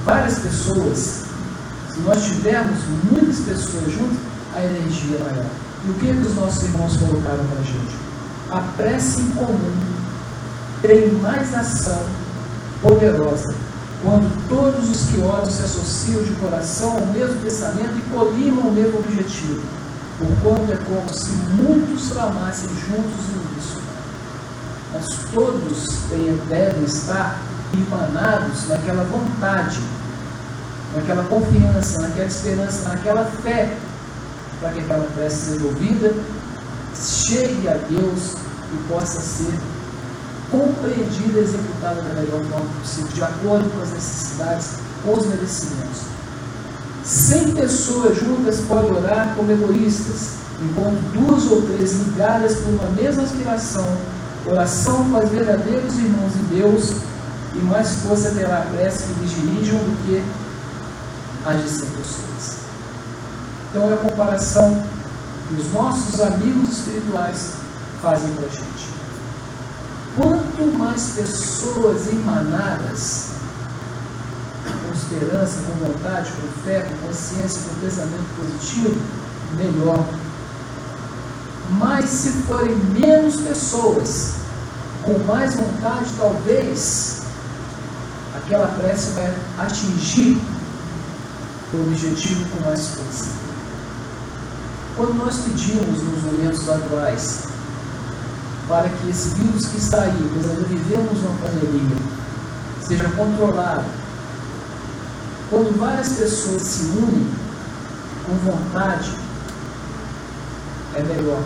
várias 0.06 0.40
pessoas, 0.40 1.24
se 1.92 2.00
nós 2.06 2.24
tivermos 2.24 2.78
muitas 3.12 3.40
pessoas 3.40 3.92
juntas, 3.92 4.18
a 4.56 4.64
energia 4.64 5.18
é 5.18 5.24
maior. 5.24 5.46
E 5.86 5.90
o 5.90 5.94
que, 5.96 6.10
é 6.10 6.14
que 6.14 6.20
os 6.20 6.36
nossos 6.36 6.64
irmãos 6.64 6.96
colocaram 6.96 7.44
para 7.46 7.60
a 7.60 7.64
gente? 7.64 7.96
A 8.52 8.60
prece 8.78 9.22
em 9.22 9.32
comum 9.32 9.74
tem 10.82 11.12
mais 11.14 11.54
ação 11.54 12.04
poderosa 12.82 13.56
quando 14.04 14.48
todos 14.48 14.90
os 14.90 15.10
que 15.10 15.22
oram 15.22 15.50
se 15.50 15.64
associam 15.64 16.22
de 16.24 16.32
coração 16.34 16.92
ao 16.92 17.06
mesmo 17.08 17.42
pensamento 17.42 17.98
e 17.98 18.02
colimam 18.14 18.68
o 18.68 18.72
mesmo 18.72 19.00
objetivo, 19.00 19.64
porquanto 20.20 20.72
é 20.72 20.78
como 20.78 21.12
se 21.12 21.32
muitos 21.32 22.12
clamassem 22.12 22.70
juntos 22.70 23.26
em 23.34 23.60
isso. 23.60 23.82
Mas 24.94 25.06
todos 25.34 25.88
devem 26.48 26.84
estar 26.84 27.40
emanados 27.74 28.68
naquela 28.68 29.04
vontade, 29.06 29.80
naquela 30.96 31.24
confiança, 31.24 32.02
naquela 32.02 32.28
esperança, 32.28 32.90
naquela 32.90 33.26
fé, 33.26 33.78
para 34.60 34.70
que 34.72 34.80
aquela 34.80 35.06
prece 35.16 35.52
seja 35.52 35.66
ouvida, 35.66 36.14
chegue 36.96 37.68
a 37.68 37.74
Deus 37.74 38.36
e 38.74 38.94
possa 38.94 39.20
ser 39.20 39.54
compreendida 40.50 41.40
e 41.40 41.44
executada 41.44 42.02
da 42.02 42.14
melhor 42.22 42.42
forma 42.46 42.66
possível, 42.82 43.12
de 43.14 43.24
acordo 43.24 43.70
com 43.70 43.82
as 43.82 43.92
necessidades, 43.92 44.70
com 45.04 45.14
os 45.14 45.26
merecimentos. 45.26 46.02
Cem 47.04 47.54
pessoas 47.54 48.18
juntas 48.18 48.62
podem 48.68 48.92
orar 48.92 49.34
como 49.36 49.52
egoístas, 49.52 50.36
enquanto 50.62 50.98
duas 51.14 51.52
ou 51.52 51.62
três 51.64 51.94
ligadas 51.94 52.56
por 52.56 52.74
uma 52.74 52.90
mesma 52.92 53.24
aspiração, 53.24 53.86
oração 54.48 55.02
os 55.02 55.30
verdadeiros 55.30 55.94
irmãos 55.98 56.32
em 56.36 56.56
Deus, 56.56 56.94
e 57.54 57.58
mais 57.60 57.96
força 57.96 58.32
terá 58.32 58.60
a 58.60 58.62
prece 58.62 59.04
que 59.04 59.20
lhes 59.20 59.32
dirijam 59.32 59.78
do 59.78 60.06
que 60.06 60.24
as 61.46 61.62
de 61.62 61.70
100 61.70 61.90
pessoas. 61.90 62.56
Então 63.70 63.90
é 63.90 63.94
a 63.94 63.98
comparação 63.98 64.84
que 65.48 65.62
os 65.62 65.72
nossos 65.74 66.20
amigos 66.20 66.70
espirituais 66.80 67.54
fazem 68.02 68.32
para 68.34 68.46
a 68.46 68.50
gente. 68.50 68.96
Quanto 70.18 70.78
mais 70.78 71.10
pessoas 71.10 72.08
emanadas, 72.08 73.32
com 74.64 74.94
esperança, 74.94 75.60
com 75.68 75.86
vontade, 75.86 76.32
com 76.32 76.64
fé, 76.64 76.82
com 76.82 77.08
consciência, 77.08 77.62
com 77.70 77.82
pensamento 77.82 78.36
positivo, 78.38 79.00
melhor. 79.56 80.06
Mas 81.72 82.06
se 82.06 82.30
forem 82.44 82.76
menos 82.76 83.36
pessoas, 83.42 84.36
com 85.04 85.20
mais 85.26 85.56
vontade, 85.56 86.10
talvez 86.18 87.24
aquela 88.36 88.68
prece 88.68 89.12
vai 89.12 89.36
atingir 89.60 90.42
o 91.76 91.88
objetivo 91.88 92.46
com 92.50 92.66
mais 92.66 92.88
força. 92.88 93.26
Quando 94.96 95.14
nós 95.16 95.38
pedimos 95.40 96.02
nos 96.02 96.24
momentos 96.24 96.70
atuais 96.70 97.44
para 98.68 98.90
que 98.90 99.10
esse 99.10 99.30
vírus 99.36 99.66
que 99.68 99.78
está 99.78 100.02
aí, 100.02 100.32
nós 100.36 100.50
ainda 100.50 100.68
vivemos 100.68 101.20
uma 101.20 101.38
pandemia, 101.40 101.98
seja 102.82 103.10
controlado, 103.10 103.86
quando 105.50 105.78
várias 105.78 106.10
pessoas 106.10 106.62
se 106.62 106.84
unem 106.98 107.30
com 108.26 108.34
vontade, 108.50 109.12
é 110.96 111.04
melhor. 111.04 111.42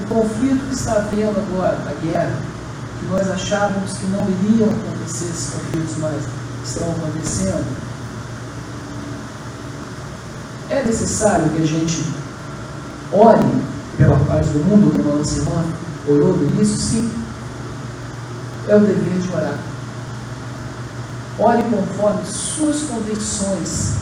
O 0.00 0.06
conflito 0.06 0.68
que 0.68 0.74
está 0.74 0.96
havendo 0.96 1.38
agora, 1.38 1.78
a 1.88 2.04
guerra, 2.04 2.38
que 3.00 3.06
nós 3.06 3.28
achávamos 3.30 3.92
que 3.92 4.06
não 4.06 4.28
iriam 4.28 4.68
acontecer 4.68 5.26
esses 5.26 5.50
conflitos, 5.50 5.96
mas 5.98 6.22
estão 6.64 6.90
acontecendo. 6.92 7.93
É 10.74 10.82
necessário 10.82 11.50
que 11.50 11.62
a 11.62 11.66
gente 11.66 12.04
ore 13.12 13.62
pela 13.96 14.18
paz 14.24 14.48
do 14.48 14.58
mundo, 14.58 14.92
como 14.96 15.14
a 15.14 15.18
nossa 15.18 15.38
irmã 15.38 15.64
orou 16.08 16.36
no 16.36 16.50
início? 16.50 16.76
Sim. 16.76 17.12
É 18.66 18.74
o 18.74 18.80
dever 18.80 19.20
de 19.20 19.32
orar. 19.32 19.58
Ore 21.38 21.62
conforme 21.70 22.26
suas 22.26 22.82
convicções 22.82 23.92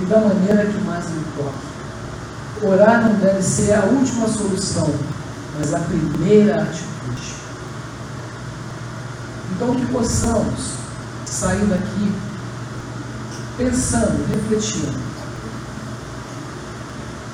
e 0.00 0.04
da 0.04 0.20
maneira 0.20 0.66
que 0.66 0.80
mais 0.84 1.06
lhe 1.06 1.24
toque. 1.36 2.68
Orar 2.68 3.02
não 3.02 3.14
deve 3.16 3.42
ser 3.42 3.72
a 3.72 3.82
última 3.86 4.28
solução, 4.28 4.88
mas 5.58 5.74
a 5.74 5.80
primeira 5.80 6.62
atitude. 6.62 7.34
Então, 9.50 9.74
que 9.74 9.86
possamos 9.86 10.74
sair 11.24 11.66
daqui 11.66 12.12
pensando, 13.56 14.24
refletindo 14.32 15.15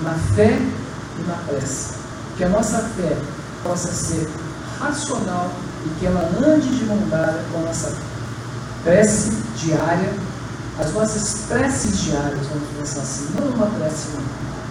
na 0.02 0.14
fé 0.34 0.58
e 1.18 1.22
na 1.26 1.34
prece. 1.48 1.94
Que 2.36 2.44
a 2.44 2.48
nossa 2.48 2.78
fé 2.78 3.16
possa 3.62 3.92
ser 3.92 4.28
racional 4.78 5.50
e 5.86 5.88
que 5.98 6.06
ela 6.06 6.30
ande 6.44 6.68
de 6.68 6.84
mão 6.84 6.98
dada 7.08 7.42
com 7.52 7.58
a 7.58 7.62
nossa 7.62 7.92
prece 8.84 9.32
diária, 9.56 10.12
as 10.78 10.92
nossas 10.92 11.46
preces 11.48 11.98
diárias, 12.00 12.46
vamos 12.46 12.68
pensar 12.78 13.00
assim, 13.00 13.28
não 13.38 13.48
uma 13.48 13.66
prece 13.66 14.08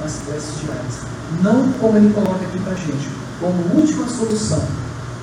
mas 0.01 0.13
preces 0.25 0.59
diárias. 0.61 0.95
Não 1.43 1.71
como 1.73 1.97
ele 1.97 2.13
coloca 2.13 2.43
aqui 2.43 2.59
para 2.59 2.73
a 2.73 2.75
gente, 2.75 3.09
como 3.39 3.79
última 3.79 4.07
solução, 4.07 4.63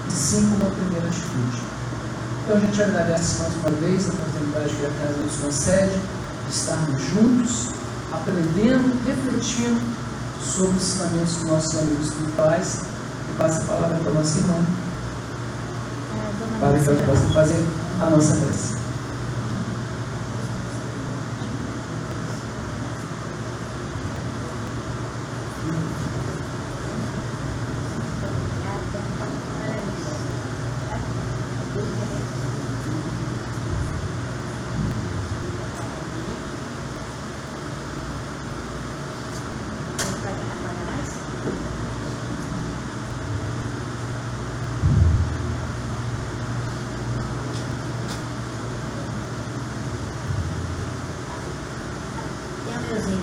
e 0.08 0.12
sim 0.12 0.48
como 0.50 0.70
a 0.70 0.74
primeira 0.74 1.06
atitude. 1.06 1.62
Então 2.44 2.56
a 2.56 2.60
gente 2.60 2.82
agradece 2.82 3.42
mais 3.42 3.54
uma 3.56 3.70
vez 3.70 4.08
a 4.08 4.12
oportunidade 4.12 4.74
que 4.74 4.86
a 4.86 4.90
casa 4.90 5.20
nos 5.20 5.36
concede 5.36 5.98
de 6.46 6.54
estarmos 6.54 7.02
juntos, 7.02 7.68
aprendendo, 8.12 9.04
refletindo 9.04 9.80
sobre 10.42 10.76
os 10.76 10.82
ensinamentos 10.82 11.34
dos 11.36 11.44
nossos 11.44 11.78
amigos 11.78 12.06
espirituais. 12.08 12.80
E 13.28 13.38
passa 13.38 13.62
a 13.62 13.64
palavra 13.64 13.98
para 13.98 14.10
a 14.10 14.14
nossa 14.14 14.38
irmã, 14.38 14.54
para 16.60 16.78
que 16.78 16.88
ela 16.88 17.02
possa 17.06 17.28
fazer 17.34 17.64
a 18.00 18.10
nossa 18.10 18.34
prece. 18.34 18.78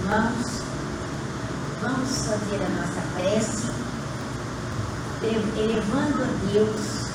irmãos, 0.05 0.61
vamos 1.81 2.25
fazer 2.25 2.61
a 2.63 2.69
nossa 2.69 3.01
prece, 3.15 3.71
elevando 5.57 6.23
a 6.23 6.51
Deus 6.51 7.05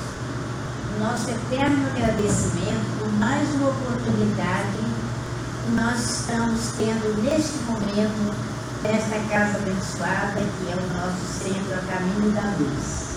nosso 0.99 1.31
eterno 1.31 1.87
agradecimento 1.87 2.99
por 2.99 3.11
mais 3.13 3.49
uma 3.55 3.69
oportunidade 3.69 4.77
que 5.65 5.71
nós 5.71 5.99
estamos 5.99 6.73
tendo 6.77 7.23
neste 7.23 7.57
momento 7.63 8.35
nesta 8.83 9.19
casa 9.29 9.57
abençoada 9.57 10.41
que 10.41 10.71
é 10.71 10.75
o 10.75 10.93
nosso 10.93 11.25
centro, 11.43 11.73
a 11.73 11.81
caminho 11.91 12.31
da 12.31 12.53
luz. 12.59 13.11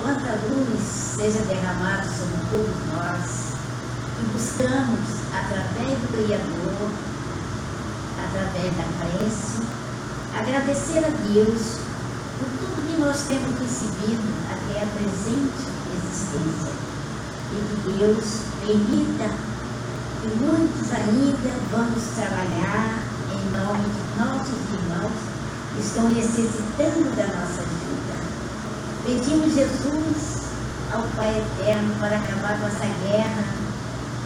Quanta 0.00 0.38
luz 0.48 0.80
seja 0.80 1.40
derramada 1.42 2.04
sobre 2.04 2.36
todos 2.50 2.76
nós 2.92 3.52
e 4.20 4.24
buscamos, 4.32 5.00
através 5.32 5.98
do 6.00 6.08
Criador, 6.12 6.90
através 8.24 8.76
da 8.76 8.84
prece, 9.00 9.62
agradecer 10.38 11.04
a 11.04 11.10
Deus 11.32 11.78
que 11.78 11.91
nós 13.02 13.22
temos 13.26 13.58
recebido 13.58 14.22
até 14.48 14.82
a 14.82 14.86
presente 14.86 15.66
existência. 15.92 16.72
E 17.52 17.82
que 17.82 17.92
Deus 17.98 18.24
permita 18.64 19.34
que 20.20 20.28
muitos 20.38 20.92
ainda 20.92 21.50
vamos 21.70 22.02
trabalhar 22.14 23.02
em 23.32 23.50
nome 23.50 23.88
de 23.90 24.02
nossos 24.18 24.60
irmãos 24.72 25.12
que 25.74 25.80
estão 25.80 26.08
necessitando 26.10 27.16
da 27.16 27.26
nossa 27.26 27.62
ajuda. 27.62 28.22
Pedimos 29.04 29.52
Jesus 29.52 30.42
ao 30.92 31.02
Pai 31.16 31.38
Eterno 31.38 31.94
para 31.98 32.16
acabar 32.16 32.60
com 32.60 32.66
essa 32.66 32.86
guerra 33.04 33.44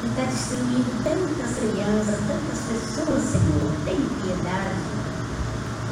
que 0.00 0.06
está 0.08 0.22
destruindo 0.22 1.02
tantas 1.02 1.56
crianças, 1.56 2.18
tantas 2.28 2.58
pessoas, 2.68 3.22
Senhor. 3.24 3.72
Tem 3.84 3.96
piedade. 4.22 4.95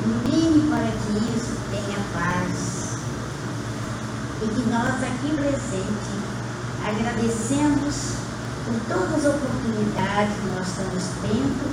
Ilumine 0.04 0.68
para 0.68 0.90
que 0.90 1.16
isso 1.36 1.56
tenha 1.70 1.98
paz. 2.12 2.98
E 4.42 4.48
que 4.48 4.70
nós 4.70 5.02
aqui 5.02 5.34
presentes 5.34 6.14
agradecemos 6.86 8.14
por 8.66 8.74
todas 8.86 9.24
as 9.24 9.34
oportunidades 9.34 10.34
que 10.36 10.46
nós 10.54 10.68
estamos 10.68 11.04
tendo 11.22 11.64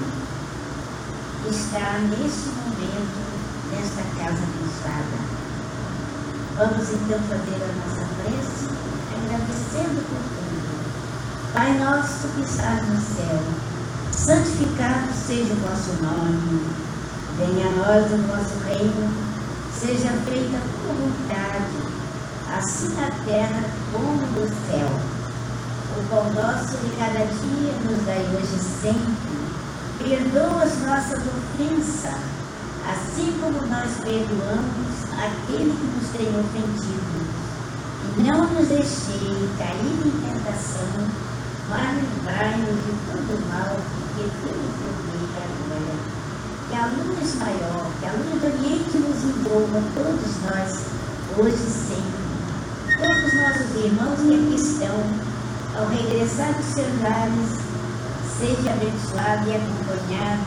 de 1.44 1.50
estar 1.50 2.00
neste 2.00 2.48
momento 2.50 3.32
nesta 3.72 4.04
casa 4.18 4.44
abençoada. 4.44 5.20
Vamos 6.58 6.90
então 6.90 7.20
fazer 7.28 7.60
a 7.64 7.72
nossa 7.80 8.06
prece, 8.22 8.68
agradecendo 9.16 10.02
por 10.08 10.22
tudo. 10.32 11.54
Pai 11.54 11.78
nosso 11.80 12.28
que 12.30 12.42
estás 12.42 12.88
no 12.88 13.02
céu, 13.02 13.44
santificado 14.12 15.14
seja 15.14 15.54
o 15.54 15.58
vosso 15.58 16.02
nome. 16.02 16.81
Venha 17.38 17.68
a 17.68 17.72
nós 17.72 18.12
o 18.12 18.18
vosso 18.28 18.60
reino, 18.66 19.10
seja 19.74 20.10
feita 20.26 20.58
a 20.58 20.62
tua 20.62 20.94
vontade, 20.94 21.92
assim 22.56 22.94
na 22.96 23.10
terra 23.26 23.64
como 23.92 24.22
no 24.22 24.48
céu. 24.68 24.90
O 25.98 26.04
pão 26.10 26.34
nosso 26.34 26.78
de 26.78 26.90
cada 26.98 27.26
dia 27.26 27.74
nos 27.84 28.06
dai 28.06 28.26
hoje 28.36 28.60
sempre. 28.82 29.42
Perdoa 29.98 30.64
as 30.64 30.78
nossas 30.80 31.20
ofensas, 31.20 32.20
assim 32.90 33.38
como 33.40 33.66
nós 33.68 33.90
perdoamos 34.04 34.92
aquele 35.14 35.72
que 35.72 35.86
nos 35.96 36.10
tem 36.12 36.28
ofendido. 36.28 37.42
E 38.18 38.22
não 38.24 38.48
nos 38.54 38.68
deixei 38.68 39.50
cair 39.58 40.06
em 40.06 40.12
tentação, 40.12 41.08
mas 41.70 41.98
livrai-nos 41.98 42.76
de 42.76 42.92
todo 43.08 43.48
mal, 43.50 43.76
porque 43.76 44.30
pelo 44.42 44.68
poder 44.80 45.22
e 45.22 46.18
a. 46.18 46.21
Que 46.72 46.78
a 46.78 46.88
luz 46.88 47.36
maior, 47.36 47.92
que 48.00 48.06
a 48.06 48.12
luz 48.14 48.40
do 48.40 48.48
Oriente 48.48 48.98
nos 48.98 49.24
envolva, 49.24 49.84
todos 49.94 50.32
nós, 50.48 50.72
hoje 51.38 51.56
e 51.56 51.70
sempre. 51.70 52.22
Todos 52.98 53.24
os 53.26 53.34
nossos 53.34 53.76
irmãos 53.84 54.20
que 54.22 54.34
aqui 54.34 54.56
estão, 54.56 54.96
ao 55.76 55.88
regressar 55.88 56.54
dos 56.54 56.66
seus 56.68 57.02
lares, 57.02 57.60
seja 58.40 58.72
abençoado 58.72 59.50
e 59.50 59.56
acompanhado 59.56 60.46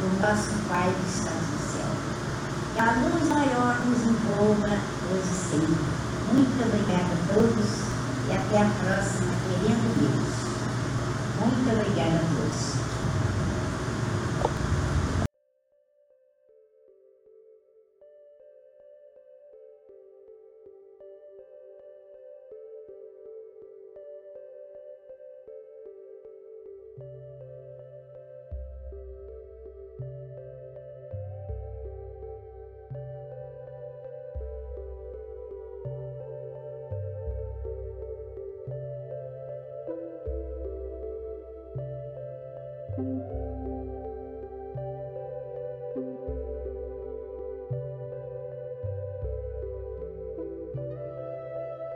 do 0.00 0.22
nosso 0.22 0.50
Pai 0.68 0.90
que 0.90 1.18
está 1.18 1.40
que 2.72 2.80
a 2.80 2.92
luz 2.92 3.28
maior 3.28 3.78
nos 3.84 4.02
envolva 4.02 4.78
hoje 5.10 5.34
sempre. 5.50 5.76
Muito 6.32 6.64
obrigada 6.64 7.12
a 7.12 7.34
todos 7.34 7.70
e 8.28 8.32
até 8.32 8.58
a 8.58 8.70
próxima, 8.82 9.32
querendo 9.44 9.84
Deus. 9.98 10.30
Muito 11.40 11.70
obrigada 11.72 12.16
a 12.16 12.20
todos. 12.20 12.39